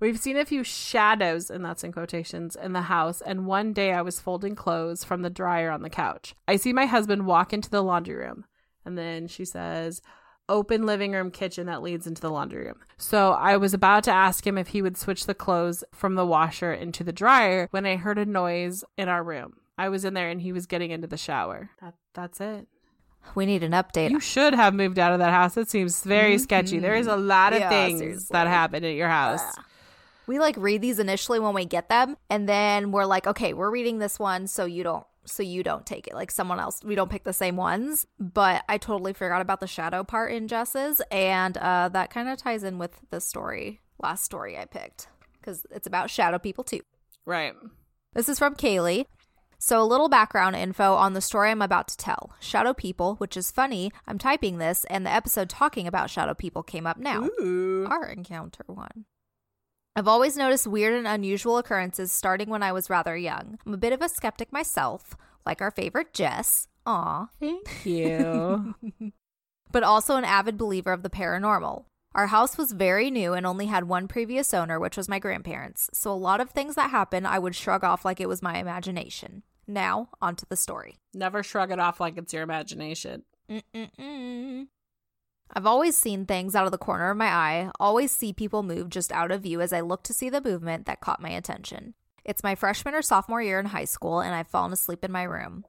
We've 0.00 0.18
seen 0.18 0.36
a 0.36 0.44
few 0.44 0.64
shadows, 0.64 1.48
and 1.48 1.64
that's 1.64 1.84
in 1.84 1.92
quotations, 1.92 2.56
in 2.56 2.72
the 2.72 2.82
house. 2.82 3.20
And 3.20 3.46
one 3.46 3.72
day 3.72 3.92
I 3.92 4.02
was 4.02 4.18
folding 4.18 4.56
clothes 4.56 5.04
from 5.04 5.22
the 5.22 5.30
dryer 5.30 5.70
on 5.70 5.82
the 5.82 5.90
couch. 5.90 6.34
I 6.48 6.56
see 6.56 6.72
my 6.72 6.86
husband 6.86 7.24
walk 7.24 7.52
into 7.52 7.70
the 7.70 7.82
laundry 7.82 8.16
room. 8.16 8.44
And 8.84 8.98
then 8.98 9.28
she 9.28 9.44
says, 9.44 10.02
open 10.52 10.84
living 10.84 11.12
room 11.12 11.30
kitchen 11.30 11.66
that 11.66 11.82
leads 11.82 12.06
into 12.06 12.20
the 12.20 12.30
laundry 12.30 12.66
room. 12.66 12.78
So 12.98 13.32
I 13.32 13.56
was 13.56 13.72
about 13.74 14.04
to 14.04 14.12
ask 14.12 14.46
him 14.46 14.58
if 14.58 14.68
he 14.68 14.82
would 14.82 14.96
switch 14.96 15.26
the 15.26 15.34
clothes 15.34 15.82
from 15.92 16.14
the 16.14 16.26
washer 16.26 16.72
into 16.72 17.02
the 17.02 17.12
dryer 17.12 17.68
when 17.70 17.86
I 17.86 17.96
heard 17.96 18.18
a 18.18 18.26
noise 18.26 18.84
in 18.96 19.08
our 19.08 19.24
room. 19.24 19.54
I 19.78 19.88
was 19.88 20.04
in 20.04 20.14
there 20.14 20.28
and 20.28 20.40
he 20.42 20.52
was 20.52 20.66
getting 20.66 20.90
into 20.90 21.08
the 21.08 21.16
shower. 21.16 21.70
That, 21.80 21.94
that's 22.12 22.40
it. 22.40 22.68
We 23.34 23.46
need 23.46 23.62
an 23.62 23.72
update. 23.72 24.10
You 24.10 24.20
should 24.20 24.54
have 24.54 24.74
moved 24.74 24.98
out 24.98 25.12
of 25.12 25.18
that 25.20 25.32
house. 25.32 25.56
It 25.56 25.70
seems 25.70 26.02
very 26.02 26.34
mm-hmm. 26.34 26.42
sketchy. 26.42 26.78
There 26.78 26.94
is 26.94 27.06
a 27.06 27.16
lot 27.16 27.52
of 27.52 27.60
Yeah, 27.60 27.70
things 27.70 28.00
seriously. 28.00 28.28
that 28.32 28.46
happen 28.48 28.84
at 28.84 28.94
your 28.94 29.08
house. 29.08 29.40
Ugh. 29.40 29.64
we 30.26 30.38
like 30.38 30.56
read 30.58 30.82
these 30.82 30.98
initially 30.98 31.40
when 31.40 31.54
we 31.54 31.64
get 31.64 31.88
them, 31.88 32.16
and 32.28 32.48
then 32.48 32.90
we're 32.90 33.06
like, 33.06 33.26
okay, 33.26 33.54
we're 33.54 33.70
reading 33.70 34.00
this 34.00 34.18
one, 34.18 34.46
so 34.48 34.64
you 34.64 34.82
don't. 34.82 35.06
So 35.24 35.42
you 35.42 35.62
don't 35.62 35.86
take 35.86 36.08
it 36.08 36.14
like 36.14 36.30
someone 36.30 36.58
else. 36.58 36.80
We 36.84 36.94
don't 36.94 37.10
pick 37.10 37.24
the 37.24 37.32
same 37.32 37.56
ones, 37.56 38.06
but 38.18 38.64
I 38.68 38.78
totally 38.78 39.12
forgot 39.12 39.40
about 39.40 39.60
the 39.60 39.66
shadow 39.66 40.02
part 40.02 40.32
in 40.32 40.48
Jess's, 40.48 41.00
and 41.10 41.56
uh, 41.56 41.90
that 41.90 42.10
kind 42.10 42.28
of 42.28 42.38
ties 42.38 42.64
in 42.64 42.78
with 42.78 42.98
the 43.10 43.20
story, 43.20 43.80
last 44.02 44.24
story 44.24 44.58
I 44.58 44.64
picked, 44.64 45.08
because 45.40 45.64
it's 45.70 45.86
about 45.86 46.10
shadow 46.10 46.38
people 46.38 46.64
too. 46.64 46.80
Right. 47.24 47.54
This 48.14 48.28
is 48.28 48.38
from 48.38 48.56
Kaylee. 48.56 49.06
So, 49.58 49.80
a 49.80 49.86
little 49.86 50.08
background 50.08 50.56
info 50.56 50.94
on 50.94 51.12
the 51.12 51.20
story 51.20 51.50
I'm 51.50 51.62
about 51.62 51.86
to 51.86 51.96
tell. 51.96 52.32
Shadow 52.40 52.74
people, 52.74 53.14
which 53.16 53.36
is 53.36 53.52
funny, 53.52 53.92
I'm 54.08 54.18
typing 54.18 54.58
this, 54.58 54.84
and 54.90 55.06
the 55.06 55.12
episode 55.12 55.48
talking 55.48 55.86
about 55.86 56.10
shadow 56.10 56.34
people 56.34 56.64
came 56.64 56.84
up 56.84 56.96
now. 56.96 57.28
Ooh. 57.40 57.86
Our 57.88 58.06
encounter 58.08 58.64
one. 58.66 59.04
I've 59.94 60.08
always 60.08 60.36
noticed 60.38 60.66
weird 60.66 60.94
and 60.94 61.06
unusual 61.06 61.58
occurrences 61.58 62.10
starting 62.12 62.48
when 62.48 62.62
I 62.62 62.72
was 62.72 62.88
rather 62.88 63.16
young. 63.16 63.58
I'm 63.66 63.74
a 63.74 63.78
bit 63.78 63.92
of 63.92 64.00
a 64.00 64.08
skeptic 64.08 64.50
myself, 64.52 65.14
like 65.44 65.60
our 65.60 65.70
favorite 65.70 66.14
Jess. 66.14 66.66
Aw. 66.86 67.28
Thank 67.38 67.68
you. 67.84 68.74
but 69.70 69.82
also 69.82 70.16
an 70.16 70.24
avid 70.24 70.56
believer 70.56 70.92
of 70.92 71.02
the 71.02 71.10
paranormal. 71.10 71.84
Our 72.14 72.28
house 72.28 72.56
was 72.58 72.72
very 72.72 73.10
new 73.10 73.34
and 73.34 73.46
only 73.46 73.66
had 73.66 73.84
one 73.84 74.08
previous 74.08 74.52
owner, 74.54 74.80
which 74.80 74.96
was 74.96 75.08
my 75.08 75.18
grandparents, 75.18 75.88
so 75.92 76.10
a 76.10 76.14
lot 76.14 76.40
of 76.40 76.50
things 76.50 76.74
that 76.74 76.90
happened 76.90 77.26
I 77.26 77.38
would 77.38 77.54
shrug 77.54 77.84
off 77.84 78.04
like 78.04 78.20
it 78.20 78.28
was 78.28 78.42
my 78.42 78.58
imagination. 78.58 79.42
Now, 79.66 80.08
onto 80.20 80.44
the 80.48 80.56
story. 80.56 80.98
Never 81.14 81.42
shrug 81.42 81.70
it 81.70 81.78
off 81.78 82.00
like 82.00 82.18
it's 82.18 82.32
your 82.32 82.42
imagination. 82.42 83.22
Mm-mm-mm. 83.48 84.66
I've 85.54 85.66
always 85.66 85.96
seen 85.96 86.24
things 86.24 86.54
out 86.54 86.64
of 86.64 86.72
the 86.72 86.78
corner 86.78 87.10
of 87.10 87.16
my 87.16 87.26
eye, 87.26 87.70
always 87.78 88.10
see 88.10 88.32
people 88.32 88.62
move 88.62 88.88
just 88.88 89.12
out 89.12 89.30
of 89.30 89.42
view 89.42 89.60
as 89.60 89.72
I 89.72 89.80
look 89.80 90.02
to 90.04 90.14
see 90.14 90.30
the 90.30 90.40
movement 90.40 90.86
that 90.86 91.00
caught 91.00 91.20
my 91.20 91.28
attention. 91.28 91.94
It's 92.24 92.42
my 92.42 92.54
freshman 92.54 92.94
or 92.94 93.02
sophomore 93.02 93.42
year 93.42 93.60
in 93.60 93.66
high 93.66 93.84
school, 93.84 94.20
and 94.20 94.34
I've 94.34 94.46
fallen 94.46 94.72
asleep 94.72 95.04
in 95.04 95.12
my 95.12 95.24
room. 95.24 95.64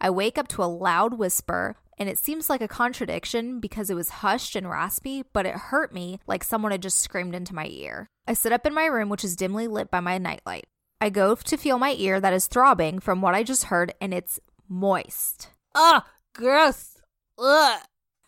I 0.00 0.10
wake 0.10 0.38
up 0.38 0.46
to 0.48 0.62
a 0.62 0.66
loud 0.66 1.14
whisper, 1.14 1.76
and 1.98 2.08
it 2.08 2.18
seems 2.18 2.48
like 2.48 2.60
a 2.60 2.68
contradiction 2.68 3.58
because 3.58 3.90
it 3.90 3.94
was 3.94 4.08
hushed 4.08 4.54
and 4.54 4.70
raspy, 4.70 5.24
but 5.32 5.46
it 5.46 5.54
hurt 5.54 5.92
me 5.92 6.20
like 6.26 6.44
someone 6.44 6.72
had 6.72 6.82
just 6.82 7.00
screamed 7.00 7.34
into 7.34 7.54
my 7.54 7.66
ear. 7.66 8.06
I 8.28 8.34
sit 8.34 8.52
up 8.52 8.66
in 8.66 8.74
my 8.74 8.86
room, 8.86 9.08
which 9.08 9.24
is 9.24 9.34
dimly 9.34 9.66
lit 9.66 9.90
by 9.90 10.00
my 10.00 10.18
nightlight. 10.18 10.66
I 11.00 11.10
go 11.10 11.34
to 11.34 11.56
feel 11.56 11.78
my 11.78 11.94
ear 11.98 12.20
that 12.20 12.32
is 12.32 12.46
throbbing 12.46 13.00
from 13.00 13.20
what 13.20 13.34
I 13.34 13.42
just 13.42 13.64
heard, 13.64 13.94
and 14.00 14.14
it's 14.14 14.38
moist. 14.68 15.48
Ah, 15.74 16.06
gross. 16.34 16.98
Ugh. 17.38 17.80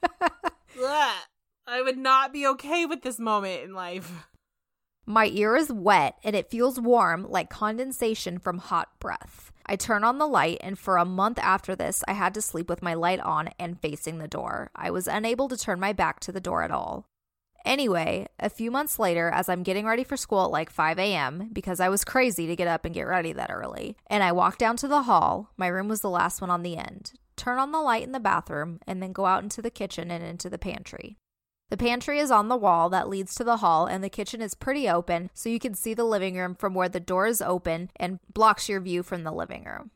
I 1.67 1.83
would 1.83 1.99
not 1.99 2.33
be 2.33 2.47
okay 2.47 2.87
with 2.87 3.03
this 3.03 3.19
moment 3.19 3.62
in 3.62 3.75
life. 3.75 4.29
My 5.07 5.27
ear 5.27 5.57
is 5.57 5.73
wet 5.73 6.17
and 6.25 6.37
it 6.37 6.51
feels 6.51 6.81
warm 6.81 7.27
like 7.29 7.49
condensation 7.49 8.39
from 8.39 8.59
hot 8.59 8.89
breath. 8.99 9.53
I 9.67 9.77
turn 9.77 10.05
on 10.05 10.19
the 10.19 10.29
light, 10.29 10.59
and 10.61 10.79
for 10.79 10.97
a 10.97 11.05
month 11.05 11.41
after 11.41 11.75
this, 11.75 12.05
I 12.07 12.12
had 12.12 12.35
to 12.35 12.43
sleep 12.43 12.69
with 12.69 12.83
my 12.83 12.95
light 12.95 13.19
on 13.19 13.51
and 13.59 13.81
facing 13.81 14.19
the 14.19 14.29
door. 14.29 14.71
I 14.77 14.93
was 14.93 15.09
unable 15.09 15.49
to 15.49 15.57
turn 15.57 15.81
my 15.81 15.93
back 15.93 16.21
to 16.21 16.33
the 16.33 16.41
door 16.41 16.62
at 16.62 16.71
all. 16.71 17.09
Anyway, 17.65 18.29
a 18.39 18.49
few 18.49 18.71
months 18.71 18.97
later, 18.97 19.29
as 19.29 19.49
I'm 19.49 19.65
getting 19.65 19.87
ready 19.87 20.05
for 20.05 20.17
school 20.17 20.45
at 20.45 20.53
like 20.53 20.71
5 20.71 21.01
a.m., 21.01 21.51
because 21.53 21.81
I 21.81 21.89
was 21.89 22.05
crazy 22.05 22.47
to 22.47 22.55
get 22.55 22.69
up 22.69 22.85
and 22.85 22.95
get 22.95 23.09
ready 23.09 23.33
that 23.33 23.51
early, 23.51 23.97
and 24.07 24.23
I 24.23 24.31
walk 24.31 24.57
down 24.57 24.77
to 24.77 24.89
the 24.89 25.03
hall, 25.03 25.51
my 25.57 25.67
room 25.67 25.89
was 25.89 26.01
the 26.01 26.11
last 26.11 26.41
one 26.41 26.51
on 26.51 26.62
the 26.62 26.77
end, 26.77 27.15
turn 27.37 27.59
on 27.59 27.72
the 27.72 27.81
light 27.81 28.03
in 28.03 28.12
the 28.12 28.20
bathroom, 28.20 28.81
and 28.87 29.03
then 29.03 29.12
go 29.12 29.27
out 29.27 29.42
into 29.42 29.62
the 29.62 29.70
kitchen 29.70 30.11
and 30.11 30.25
into 30.25 30.49
the 30.49 30.59
pantry. 30.59 31.18
The 31.68 31.77
pantry 31.77 32.20
is 32.20 32.31
on 32.31 32.49
the 32.49 32.57
wall 32.57 32.88
that 32.90 33.09
leads 33.09 33.35
to 33.35 33.44
the 33.44 33.57
hall, 33.57 33.87
and 33.87 34.03
the 34.03 34.09
kitchen 34.09 34.40
is 34.40 34.55
pretty 34.55 34.88
open, 34.88 35.31
so 35.35 35.49
you 35.49 35.59
can 35.59 35.75
see 35.75 35.94
the 35.94 36.05
living 36.05 36.37
room 36.37 36.55
from 36.55 36.75
where 36.75 36.88
the 36.88 37.01
door 37.01 37.27
is 37.27 37.42
open 37.42 37.90
and 37.96 38.20
blocks 38.33 38.68
your 38.68 38.81
view 38.81 39.03
from 39.03 39.25
the 39.25 39.33
living 39.33 39.64
room. 39.64 39.90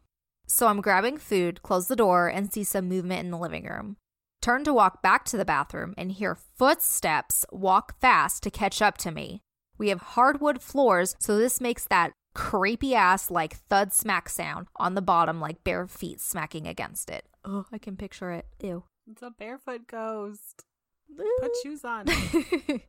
So 0.47 0.67
I'm 0.67 0.81
grabbing 0.81 1.19
food, 1.19 1.63
close 1.63 1.87
the 1.87 1.95
door, 1.95 2.27
and 2.27 2.53
see 2.53 2.65
some 2.65 2.89
movement 2.89 3.21
in 3.21 3.31
the 3.31 3.39
living 3.39 3.67
room. 3.67 3.97
Turn 4.43 4.65
to 4.65 4.75
walk 4.75 5.01
back 5.01 5.25
to 5.27 5.37
the 5.37 5.45
bathroom 5.45 5.95
and 5.97 6.11
hear 6.11 6.35
footsteps 6.35 7.45
walk 7.53 8.01
fast 8.01 8.43
to 8.43 8.51
catch 8.51 8.83
up 8.83 8.99
to 8.99 9.13
me. 9.13 9.43
We 9.79 9.91
have 9.91 10.01
hardwood 10.01 10.61
floors, 10.61 11.15
so 11.21 11.39
this 11.39 11.61
makes 11.61 11.85
that 11.85 12.13
creepy 12.35 12.95
ass 12.95 13.31
like 13.31 13.57
thud 13.69 13.93
smack 13.93 14.29
sound 14.29 14.67
on 14.77 14.95
the 14.95 15.03
bottom, 15.03 15.41
like 15.41 15.63
bare 15.63 15.87
feet 15.87 16.21
smacking 16.21 16.67
against 16.67 17.11
it. 17.11 17.27
Oh, 17.45 17.67
I 17.73 17.79
can 17.79 17.97
picture 17.97 18.31
it. 18.33 18.47
Ew. 18.63 18.85
It's 19.11 19.23
a 19.23 19.31
barefoot 19.31 19.87
ghost. 19.87 20.65
Put 21.17 21.51
shoes 21.63 21.85
on. 21.85 22.07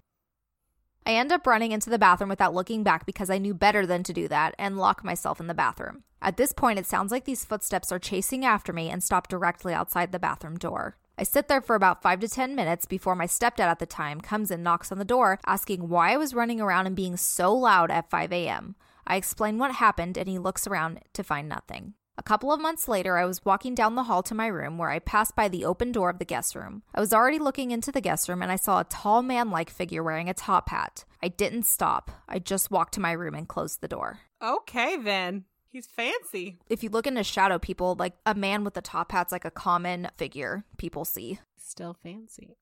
I 1.05 1.13
end 1.13 1.31
up 1.31 1.47
running 1.47 1.71
into 1.71 1.89
the 1.89 1.97
bathroom 1.97 2.29
without 2.29 2.53
looking 2.53 2.83
back 2.83 3.05
because 3.05 3.29
I 3.29 3.39
knew 3.39 3.53
better 3.53 3.85
than 3.85 4.03
to 4.03 4.13
do 4.13 4.27
that 4.27 4.53
and 4.59 4.77
lock 4.77 5.03
myself 5.03 5.39
in 5.39 5.47
the 5.47 5.53
bathroom. 5.53 6.03
At 6.21 6.37
this 6.37 6.53
point, 6.53 6.77
it 6.77 6.85
sounds 6.85 7.11
like 7.11 7.25
these 7.25 7.43
footsteps 7.43 7.91
are 7.91 7.97
chasing 7.97 8.45
after 8.45 8.71
me 8.71 8.89
and 8.89 9.03
stop 9.03 9.27
directly 9.27 9.73
outside 9.73 10.11
the 10.11 10.19
bathroom 10.19 10.57
door. 10.57 10.97
I 11.17 11.23
sit 11.23 11.47
there 11.47 11.61
for 11.61 11.75
about 11.75 12.03
five 12.03 12.19
to 12.19 12.27
10 12.27 12.55
minutes 12.55 12.85
before 12.85 13.15
my 13.15 13.25
stepdad 13.25 13.59
at 13.61 13.79
the 13.79 13.85
time 13.85 14.21
comes 14.21 14.51
and 14.51 14.63
knocks 14.63 14.91
on 14.91 14.99
the 14.99 15.05
door, 15.05 15.39
asking 15.45 15.89
why 15.89 16.13
I 16.13 16.17
was 16.17 16.35
running 16.35 16.61
around 16.61 16.87
and 16.87 16.95
being 16.95 17.17
so 17.17 17.53
loud 17.53 17.89
at 17.89 18.09
5 18.09 18.31
a.m. 18.31 18.75
I 19.07 19.15
explain 19.15 19.57
what 19.57 19.73
happened 19.73 20.17
and 20.17 20.29
he 20.29 20.37
looks 20.37 20.67
around 20.67 20.99
to 21.13 21.23
find 21.23 21.49
nothing. 21.49 21.95
A 22.21 22.23
couple 22.23 22.53
of 22.53 22.62
months 22.62 22.88
later, 22.88 23.17
I 23.17 23.25
was 23.25 23.43
walking 23.43 23.73
down 23.73 23.95
the 23.95 24.03
hall 24.03 24.21
to 24.21 24.36
my 24.36 24.45
room 24.45 24.77
where 24.77 24.91
I 24.91 24.99
passed 24.99 25.36
by 25.36 25.47
the 25.47 25.65
open 25.65 25.91
door 25.91 26.07
of 26.07 26.19
the 26.19 26.23
guest 26.23 26.53
room. 26.53 26.84
I 26.93 26.99
was 26.99 27.13
already 27.13 27.39
looking 27.39 27.71
into 27.71 27.91
the 27.91 27.99
guest 27.99 28.29
room 28.29 28.43
and 28.43 28.51
I 28.51 28.57
saw 28.57 28.79
a 28.79 28.84
tall 28.84 29.23
man 29.23 29.49
like 29.49 29.71
figure 29.71 30.03
wearing 30.03 30.29
a 30.29 30.36
top 30.36 30.69
hat. 30.69 31.03
I 31.23 31.29
didn't 31.29 31.63
stop. 31.63 32.12
I 32.29 32.38
just 32.38 32.69
walked 32.69 32.93
to 32.93 32.99
my 32.99 33.12
room 33.12 33.34
and 33.34 33.47
closed 33.47 33.81
the 33.81 33.88
door. 33.88 34.19
Okay, 34.39 34.97
then. 34.97 35.45
He's 35.71 35.88
fancy. 35.88 36.60
If 36.69 36.84
you 36.84 36.91
look 36.91 37.07
into 37.07 37.23
shadow 37.23 37.57
people, 37.57 37.95
like 37.97 38.13
a 38.27 38.36
man 38.36 38.63
with 38.63 38.77
a 38.77 38.81
top 38.81 39.12
hat's 39.13 39.31
like 39.31 39.45
a 39.45 39.49
common 39.49 40.07
figure 40.15 40.63
people 40.77 41.05
see. 41.05 41.39
Still 41.57 41.97
fancy. 42.03 42.55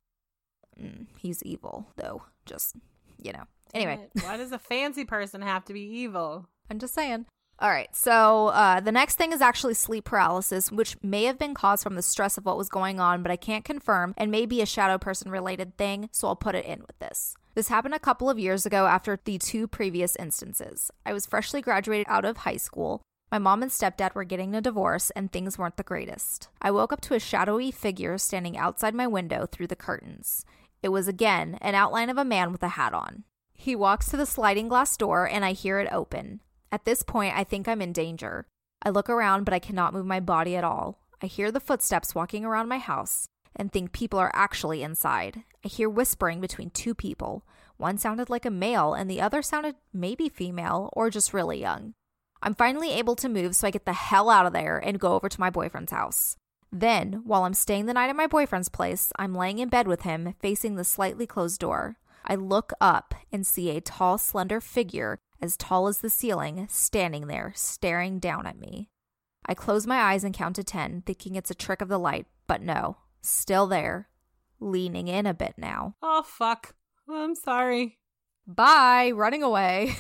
Mm, 0.82 1.08
he's 1.18 1.44
evil, 1.44 1.92
though. 1.98 2.24
Just, 2.46 2.78
you 3.22 3.34
know. 3.34 3.44
Anyway. 3.74 4.08
Why 4.22 4.38
does 4.38 4.54
a 4.54 4.58
fancy 4.58 5.04
person 5.04 5.42
have 5.42 5.66
to 5.66 5.74
be 5.74 5.82
evil? 5.82 6.48
I'm 6.72 6.80
just 6.80 6.94
saying. 6.94 7.26
All 7.62 7.70
right, 7.70 7.94
so 7.94 8.48
uh, 8.48 8.80
the 8.80 8.92
next 8.94 9.18
thing 9.18 9.34
is 9.34 9.42
actually 9.42 9.74
sleep 9.74 10.06
paralysis, 10.06 10.72
which 10.72 10.96
may 11.04 11.26
have 11.26 11.38
been 11.38 11.54
caused 11.54 11.84
from 11.84 11.96
the 11.96 12.02
stress 12.02 12.38
of 12.38 12.46
what 12.46 12.58
was 12.58 12.70
going 12.70 13.02
on, 13.02 13.22
but 13.22 13.34
I 13.34 13.36
can't 13.36 13.66
confirm 13.66 14.14
and 14.16 14.32
may 14.32 14.46
be 14.46 14.62
a 14.62 14.66
shadow 14.66 14.98
person 14.98 15.30
related 15.30 15.76
thing, 15.76 16.08
so 16.14 16.30
I'll 16.30 16.38
put 16.38 16.56
it 16.56 16.66
in 16.66 16.80
with 16.80 16.98
this. 17.00 17.36
This 17.56 17.68
happened 17.68 17.96
a 17.96 18.00
couple 18.00 18.30
of 18.30 18.40
years 18.40 18.66
ago 18.66 18.86
after 18.86 19.20
the 19.26 19.38
two 19.38 19.68
previous 19.68 20.16
instances. 20.16 20.90
I 21.06 21.12
was 21.12 21.26
freshly 21.26 21.62
graduated 21.62 22.06
out 22.08 22.24
of 22.24 22.38
high 22.38 22.56
school. 22.56 23.02
My 23.30 23.40
mom 23.40 23.62
and 23.62 23.72
stepdad 23.72 24.16
were 24.16 24.24
getting 24.24 24.56
a 24.56 24.62
divorce, 24.62 25.10
and 25.10 25.30
things 25.30 25.58
weren't 25.58 25.76
the 25.76 25.84
greatest. 25.84 26.48
I 26.62 26.72
woke 26.72 26.94
up 26.94 27.02
to 27.02 27.14
a 27.14 27.20
shadowy 27.20 27.72
figure 27.72 28.18
standing 28.18 28.58
outside 28.58 28.96
my 28.96 29.06
window 29.06 29.46
through 29.46 29.68
the 29.68 29.76
curtains. 29.76 30.46
It 30.82 30.90
was 30.90 31.10
again 31.10 31.58
an 31.60 31.76
outline 31.76 32.10
of 32.10 32.18
a 32.18 32.24
man 32.24 32.54
with 32.54 32.64
a 32.64 32.70
hat 32.70 32.94
on. 32.94 33.26
He 33.52 33.76
walks 33.76 34.08
to 34.12 34.18
the 34.18 34.26
sliding 34.26 34.70
glass 34.70 34.96
door, 34.96 35.28
and 35.28 35.44
I 35.44 35.52
hear 35.52 35.80
it 35.80 35.92
open. 35.92 36.40
At 36.72 36.86
this 36.86 37.04
point, 37.04 37.36
I 37.36 37.44
think 37.44 37.68
I'm 37.68 37.82
in 37.82 37.94
danger. 37.94 38.46
I 38.84 38.90
look 38.90 39.10
around, 39.10 39.44
but 39.44 39.54
I 39.54 39.60
cannot 39.60 39.94
move 39.94 40.06
my 40.06 40.20
body 40.20 40.56
at 40.56 40.64
all. 40.64 41.00
I 41.22 41.26
hear 41.26 41.52
the 41.52 41.60
footsteps 41.60 42.16
walking 42.16 42.46
around 42.46 42.70
my 42.70 42.78
house 42.78 43.28
and 43.56 43.72
think 43.72 43.92
people 43.92 44.20
are 44.20 44.32
actually 44.34 44.84
inside. 44.84 45.44
I 45.66 45.68
hear 45.68 45.90
whispering 45.90 46.40
between 46.40 46.70
two 46.70 46.94
people. 46.94 47.44
One 47.78 47.98
sounded 47.98 48.30
like 48.30 48.46
a 48.46 48.52
male, 48.52 48.94
and 48.94 49.10
the 49.10 49.22
other 49.22 49.42
sounded 49.42 49.76
maybe 49.94 50.30
female 50.30 50.90
or 50.94 51.10
just 51.10 51.34
really 51.34 51.60
young. 51.60 51.94
I'm 52.42 52.56
finally 52.56 52.92
able 52.92 53.16
to 53.18 53.28
move, 53.28 53.56
so 53.56 53.68
I 53.68 53.72
get 53.72 53.86
the 53.86 53.94
hell 53.94 54.30
out 54.30 54.46
of 54.46 54.54
there 54.54 54.78
and 54.78 55.00
go 55.00 55.14
over 55.14 55.28
to 55.28 55.40
my 55.40 55.50
boyfriend's 55.50 55.92
house. 55.92 56.38
Then, 56.72 57.22
while 57.26 57.44
I'm 57.44 57.54
staying 57.54 57.88
the 57.88 57.94
night 57.94 58.10
at 58.10 58.16
my 58.16 58.28
boyfriend's 58.28 58.70
place, 58.70 59.12
I'm 59.18 59.36
laying 59.36 59.60
in 59.60 59.70
bed 59.70 59.88
with 59.88 60.02
him, 60.02 60.36
facing 60.40 60.76
the 60.76 60.84
slightly 60.84 61.26
closed 61.26 61.60
door. 61.60 61.98
I 62.26 62.36
look 62.36 62.72
up 62.80 63.16
and 63.32 63.46
see 63.46 63.72
a 63.72 63.82
tall, 63.82 64.18
slender 64.18 64.62
figure 64.62 65.18
as 65.42 65.58
tall 65.58 65.88
as 65.88 66.00
the 66.00 66.10
ceiling, 66.10 66.68
standing 66.70 67.28
there, 67.28 67.54
staring 67.56 68.20
down 68.20 68.46
at 68.46 68.60
me. 68.60 68.90
I 69.46 69.54
close 69.54 69.88
my 69.88 69.98
eyes 69.98 70.24
and 70.24 70.34
count 70.34 70.56
to 70.58 70.64
10, 70.64 71.04
thinking 71.06 71.36
it's 71.36 71.52
a 71.52 71.56
trick 71.56 71.82
of 71.82 71.88
the 71.90 71.98
light, 71.98 72.28
but 72.48 72.62
no, 72.62 72.98
still 73.22 73.68
there, 73.68 74.10
leaning 74.60 75.08
in 75.08 75.26
a 75.26 75.34
bit 75.34 75.56
now. 75.58 75.96
Oh, 76.02 76.24
fuck. 76.24 76.76
I'm 77.10 77.36
sorry. 77.36 77.98
Bye, 78.46 79.12
running 79.12 79.44
away. 79.44 79.96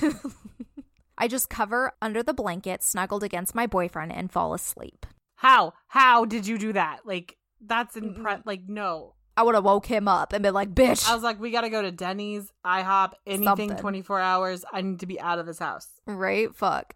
I 1.17 1.27
just 1.27 1.49
cover 1.49 1.93
under 2.01 2.23
the 2.23 2.33
blanket, 2.33 2.83
snuggled 2.83 3.23
against 3.23 3.55
my 3.55 3.67
boyfriend, 3.67 4.11
and 4.11 4.31
fall 4.31 4.53
asleep. 4.53 5.05
How? 5.35 5.73
How 5.87 6.25
did 6.25 6.47
you 6.47 6.57
do 6.57 6.73
that? 6.73 6.99
Like, 7.05 7.37
that's 7.59 7.95
impre- 7.95 8.45
like 8.45 8.61
no. 8.67 9.15
I 9.39 9.41
would 9.41 9.55
have 9.55 9.63
woke 9.63 9.85
him 9.85 10.09
up 10.09 10.33
and 10.33 10.43
been 10.43 10.53
like, 10.53 10.75
bitch. 10.75 11.09
I 11.09 11.13
was 11.13 11.23
like, 11.23 11.39
we 11.39 11.49
gotta 11.49 11.69
go 11.69 11.81
to 11.81 11.91
Denny's, 11.91 12.51
IHOP, 12.65 13.13
anything 13.25 13.69
Something. 13.69 13.77
24 13.77 14.19
hours. 14.19 14.65
I 14.69 14.81
need 14.81 14.99
to 14.99 15.05
be 15.05 15.17
out 15.17 15.39
of 15.39 15.45
this 15.45 15.59
house. 15.59 15.87
Right? 16.05 16.53
Fuck. 16.53 16.95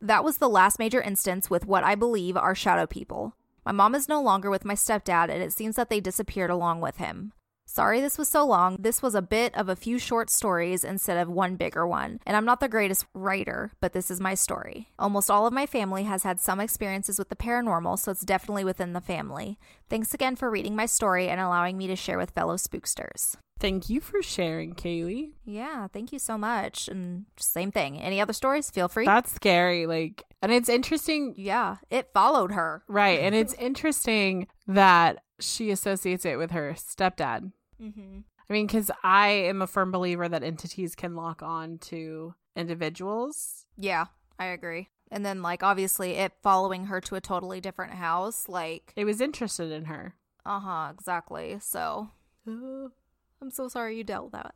That 0.00 0.24
was 0.24 0.38
the 0.38 0.48
last 0.48 0.80
major 0.80 1.00
instance 1.00 1.48
with 1.48 1.66
what 1.66 1.84
I 1.84 1.94
believe 1.94 2.36
are 2.36 2.56
shadow 2.56 2.84
people. 2.84 3.36
My 3.64 3.70
mom 3.70 3.94
is 3.94 4.08
no 4.08 4.20
longer 4.20 4.50
with 4.50 4.64
my 4.64 4.74
stepdad, 4.74 5.30
and 5.30 5.40
it 5.40 5.52
seems 5.52 5.76
that 5.76 5.88
they 5.88 6.00
disappeared 6.00 6.50
along 6.50 6.80
with 6.80 6.96
him. 6.96 7.32
Sorry 7.70 8.00
this 8.00 8.16
was 8.16 8.28
so 8.28 8.46
long. 8.46 8.78
This 8.80 9.02
was 9.02 9.14
a 9.14 9.20
bit 9.20 9.54
of 9.54 9.68
a 9.68 9.76
few 9.76 9.98
short 9.98 10.30
stories 10.30 10.84
instead 10.84 11.18
of 11.18 11.28
one 11.28 11.56
bigger 11.56 11.86
one. 11.86 12.18
And 12.24 12.34
I'm 12.34 12.46
not 12.46 12.60
the 12.60 12.68
greatest 12.68 13.04
writer, 13.12 13.72
but 13.78 13.92
this 13.92 14.10
is 14.10 14.20
my 14.22 14.32
story. 14.32 14.88
Almost 14.98 15.30
all 15.30 15.46
of 15.46 15.52
my 15.52 15.66
family 15.66 16.04
has 16.04 16.22
had 16.22 16.40
some 16.40 16.60
experiences 16.60 17.18
with 17.18 17.28
the 17.28 17.36
paranormal, 17.36 17.98
so 17.98 18.10
it's 18.10 18.22
definitely 18.24 18.64
within 18.64 18.94
the 18.94 19.02
family. 19.02 19.58
Thanks 19.90 20.14
again 20.14 20.34
for 20.34 20.50
reading 20.50 20.74
my 20.74 20.86
story 20.86 21.28
and 21.28 21.42
allowing 21.42 21.76
me 21.76 21.86
to 21.88 21.94
share 21.94 22.16
with 22.16 22.30
fellow 22.30 22.56
spooksters. 22.56 23.36
Thank 23.60 23.90
you 23.90 24.00
for 24.00 24.22
sharing, 24.22 24.72
Kaylee. 24.74 25.32
Yeah, 25.44 25.88
thank 25.88 26.10
you 26.10 26.18
so 26.18 26.38
much. 26.38 26.88
And 26.88 27.26
same 27.36 27.70
thing. 27.70 28.00
Any 28.00 28.18
other 28.18 28.32
stories? 28.32 28.70
Feel 28.70 28.88
free. 28.88 29.04
That's 29.04 29.32
scary. 29.32 29.84
Like, 29.86 30.24
and 30.40 30.50
it's 30.52 30.70
interesting, 30.70 31.34
yeah, 31.36 31.76
it 31.90 32.08
followed 32.14 32.52
her. 32.52 32.82
right? 32.88 33.20
And 33.20 33.34
it's 33.34 33.52
interesting 33.54 34.46
that 34.66 35.22
she 35.40 35.70
associates 35.70 36.24
it 36.24 36.38
with 36.38 36.52
her 36.52 36.74
stepdad. 36.78 37.52
Mm-hmm. 37.80 38.18
I 38.48 38.52
mean, 38.52 38.66
because 38.66 38.90
I 39.04 39.28
am 39.28 39.60
a 39.62 39.66
firm 39.66 39.90
believer 39.92 40.28
that 40.28 40.42
entities 40.42 40.94
can 40.94 41.14
lock 41.14 41.42
on 41.42 41.78
to 41.78 42.34
individuals. 42.56 43.66
Yeah, 43.76 44.06
I 44.38 44.46
agree. 44.46 44.88
And 45.10 45.24
then, 45.24 45.42
like, 45.42 45.62
obviously, 45.62 46.12
it 46.12 46.32
following 46.42 46.86
her 46.86 47.00
to 47.02 47.14
a 47.14 47.20
totally 47.20 47.60
different 47.60 47.94
house, 47.94 48.48
like, 48.48 48.92
It 48.96 49.04
was 49.04 49.20
interested 49.20 49.70
in 49.72 49.86
her. 49.86 50.14
uh 50.46 50.60
huh, 50.60 50.92
exactly. 50.92 51.58
So, 51.60 52.10
I'm 52.46 53.50
so 53.50 53.68
sorry 53.68 53.96
you 53.96 54.04
dealt 54.04 54.24
with 54.24 54.32
that. 54.34 54.54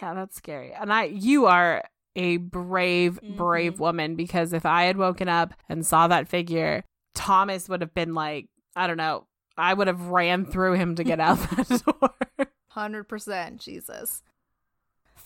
Yeah, 0.00 0.14
that's 0.14 0.36
scary. 0.36 0.72
And 0.72 0.92
I, 0.92 1.04
you 1.04 1.46
are 1.46 1.82
a 2.14 2.36
brave, 2.36 3.18
brave 3.36 3.74
Mhm. 3.74 3.78
woman 3.78 4.14
because 4.16 4.52
if 4.52 4.64
I 4.64 4.84
had 4.84 4.96
woken 4.96 5.28
up 5.28 5.54
and 5.68 5.84
saw 5.84 6.06
that 6.08 6.28
figure, 6.28 6.84
Thomas 7.14 7.68
would 7.68 7.80
have 7.80 7.92
been 7.94 8.14
like, 8.14 8.48
I 8.76 8.86
don't 8.86 8.96
know, 8.96 9.26
I 9.58 9.74
would 9.74 9.86
have 9.88 10.06
ran 10.08 10.44
through 10.46 10.74
him 10.74 10.94
to 10.96 11.04
get 11.04 11.18
out 11.20 11.38
that 11.56 11.82
door. 11.84 12.14
100% 12.76 13.58
Jesus. 13.58 14.22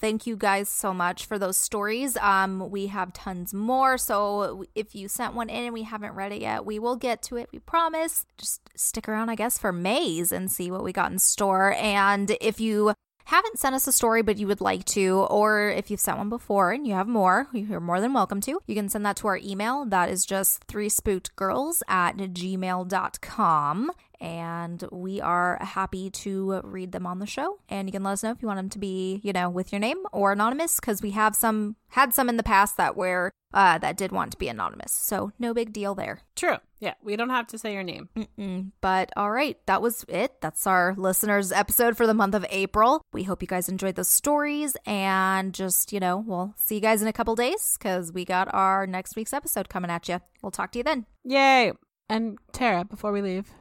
Thank 0.01 0.27
you 0.27 0.37
guys 0.37 0.71
so 0.71 0.95
much 0.95 1.27
for 1.27 1.39
those 1.39 1.59
stories. 1.59 2.17
Um, 2.17 2.71
we 2.71 2.87
have 2.87 3.13
tons 3.13 3.53
more. 3.53 3.99
So 3.99 4.65
if 4.75 4.95
you 4.95 5.09
sent 5.09 5.35
one 5.35 5.51
in 5.51 5.65
and 5.65 5.75
we 5.75 5.83
haven't 5.83 6.15
read 6.15 6.33
it 6.33 6.41
yet, 6.41 6.65
we 6.65 6.79
will 6.79 6.97
get 6.97 7.21
to 7.25 7.37
it. 7.37 7.51
We 7.53 7.59
promise. 7.59 8.25
Just 8.39 8.71
stick 8.75 9.09
around, 9.09 9.29
I 9.29 9.35
guess, 9.35 9.59
for 9.59 9.73
Mays 9.73 10.33
and 10.33 10.51
see 10.51 10.71
what 10.71 10.85
we 10.85 10.93
got 10.93 11.13
in 11.13 11.19
store. 11.19 11.75
And 11.75 12.35
if 12.41 12.61
you 12.61 12.95
haven't 13.25 13.59
sent 13.59 13.75
us 13.75 13.87
a 13.87 13.93
story 13.93 14.23
but 14.23 14.39
you 14.39 14.47
would 14.47 14.61
like 14.61 14.85
to, 14.87 15.27
or 15.31 15.69
if 15.71 15.91
you've 15.91 16.01
sent 16.01 16.19
one 16.19 16.31
before 16.31 16.73
and 16.73 16.87
you 16.87 16.95
have 16.95 17.07
more, 17.07 17.49
you're 17.53 17.79
more 17.79 18.01
than 18.01 18.15
welcome 18.15 18.41
to. 18.41 18.61
You 18.67 18.75
can 18.75 18.89
send 18.89 19.05
that 19.05 19.17
to 19.17 19.29
our 19.29 19.37
email. 19.37 19.85
That 19.85 20.09
is 20.09 20.25
just 20.25 20.65
three 20.65 20.89
spooked 20.89 21.37
girls 21.37 21.83
at 21.89 22.17
gmail.com. 22.17 23.91
And 24.21 24.85
we 24.93 25.21
are 25.21 25.59
happy 25.61 26.11
to 26.11 26.61
read 26.65 26.93
them 26.93 27.07
on 27.07 27.19
the 27.19 27.27
show. 27.27 27.59
And 27.69 27.89
you 27.89 27.93
can 27.93 28.03
let 28.03 28.13
us 28.13 28.23
know 28.23 28.33
if 28.33 28.43
you 28.43 28.49
want 28.49 28.59
them 28.59 28.71
to 28.71 28.79
be, 28.79 29.21
you 29.23 29.33
know, 29.33 29.49
with 29.49 29.73
your 29.73 29.81
name 29.81 29.99
or 30.13 30.33
anonymous, 30.33 30.79
because 30.79 31.01
we 31.01 31.13
have 31.13 31.35
some 31.35 31.77
had 31.89 32.15
some 32.15 32.29
in 32.29 32.37
the 32.37 32.43
past 32.43 32.77
that 32.77 32.97
were 32.97 33.33
uh, 33.53 33.79
that 33.79 33.97
did 33.97 34.13
want 34.13 34.33
to 34.33 34.39
be 34.39 34.49
anonymous. 34.49 34.93
So 34.93 35.33
no 35.39 35.55
big 35.55 35.73
deal 35.73 35.95
there. 35.95 36.21
True. 36.37 36.59
Yeah, 36.79 36.95
we 37.03 37.17
don't 37.17 37.31
have 37.31 37.49
to 37.49 37.59
say 37.59 37.75
your 37.75 37.83
name. 37.83 38.09
Mm-mm. 38.17 38.71
But 38.81 39.11
all 39.17 39.31
right, 39.31 39.59
that 39.67 39.83
was 39.83 40.05
it. 40.09 40.41
That's 40.41 40.67
our 40.67 40.95
listeners' 40.97 41.53
episode 41.53 41.97
for 41.97 42.07
the 42.07 42.15
month 42.15 42.35
of 42.35 42.47
April. 42.49 43.03
We 43.13 43.25
hope 43.25 43.43
you 43.43 43.49
guys 43.49 43.69
enjoyed 43.69 43.97
those 43.97 44.09
stories 44.09 44.77
and 44.87 45.53
just, 45.53 45.93
you 45.93 46.01
know, 46.01 46.19
we'll 46.19 46.55
see 46.57 46.77
you 46.77 46.81
guys 46.81 47.03
in 47.03 47.09
a 47.09 47.13
couple 47.13 47.35
days 47.35 47.77
because 47.79 48.13
we 48.13 48.25
got 48.25 48.53
our 48.55 48.87
next 48.87 49.17
week's 49.17 49.33
episode 49.33 49.69
coming 49.69 49.91
at 49.91 50.09
you. 50.09 50.21
We'll 50.43 50.53
talk 50.53 50.73
to 50.73 50.79
you 50.79 50.85
then. 50.85 51.07
Yay. 51.25 51.73
And 52.09 52.39
Tara, 52.53 52.85
before 52.85 53.13
we 53.13 53.21
leave, 53.21 53.53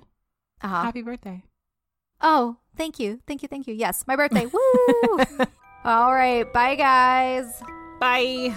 Uh-huh. 0.61 0.81
happy 0.83 1.01
birthday. 1.01 1.43
Oh, 2.21 2.57
thank 2.75 2.99
you. 2.99 3.19
Thank 3.27 3.41
you. 3.41 3.47
Thank 3.47 3.67
you. 3.67 3.73
Yes, 3.73 4.03
my 4.07 4.15
birthday. 4.15 4.45
Woo! 4.45 5.19
all 5.85 6.13
right. 6.13 6.51
Bye, 6.51 6.75
guys. 6.75 7.61
Bye. 7.99 8.53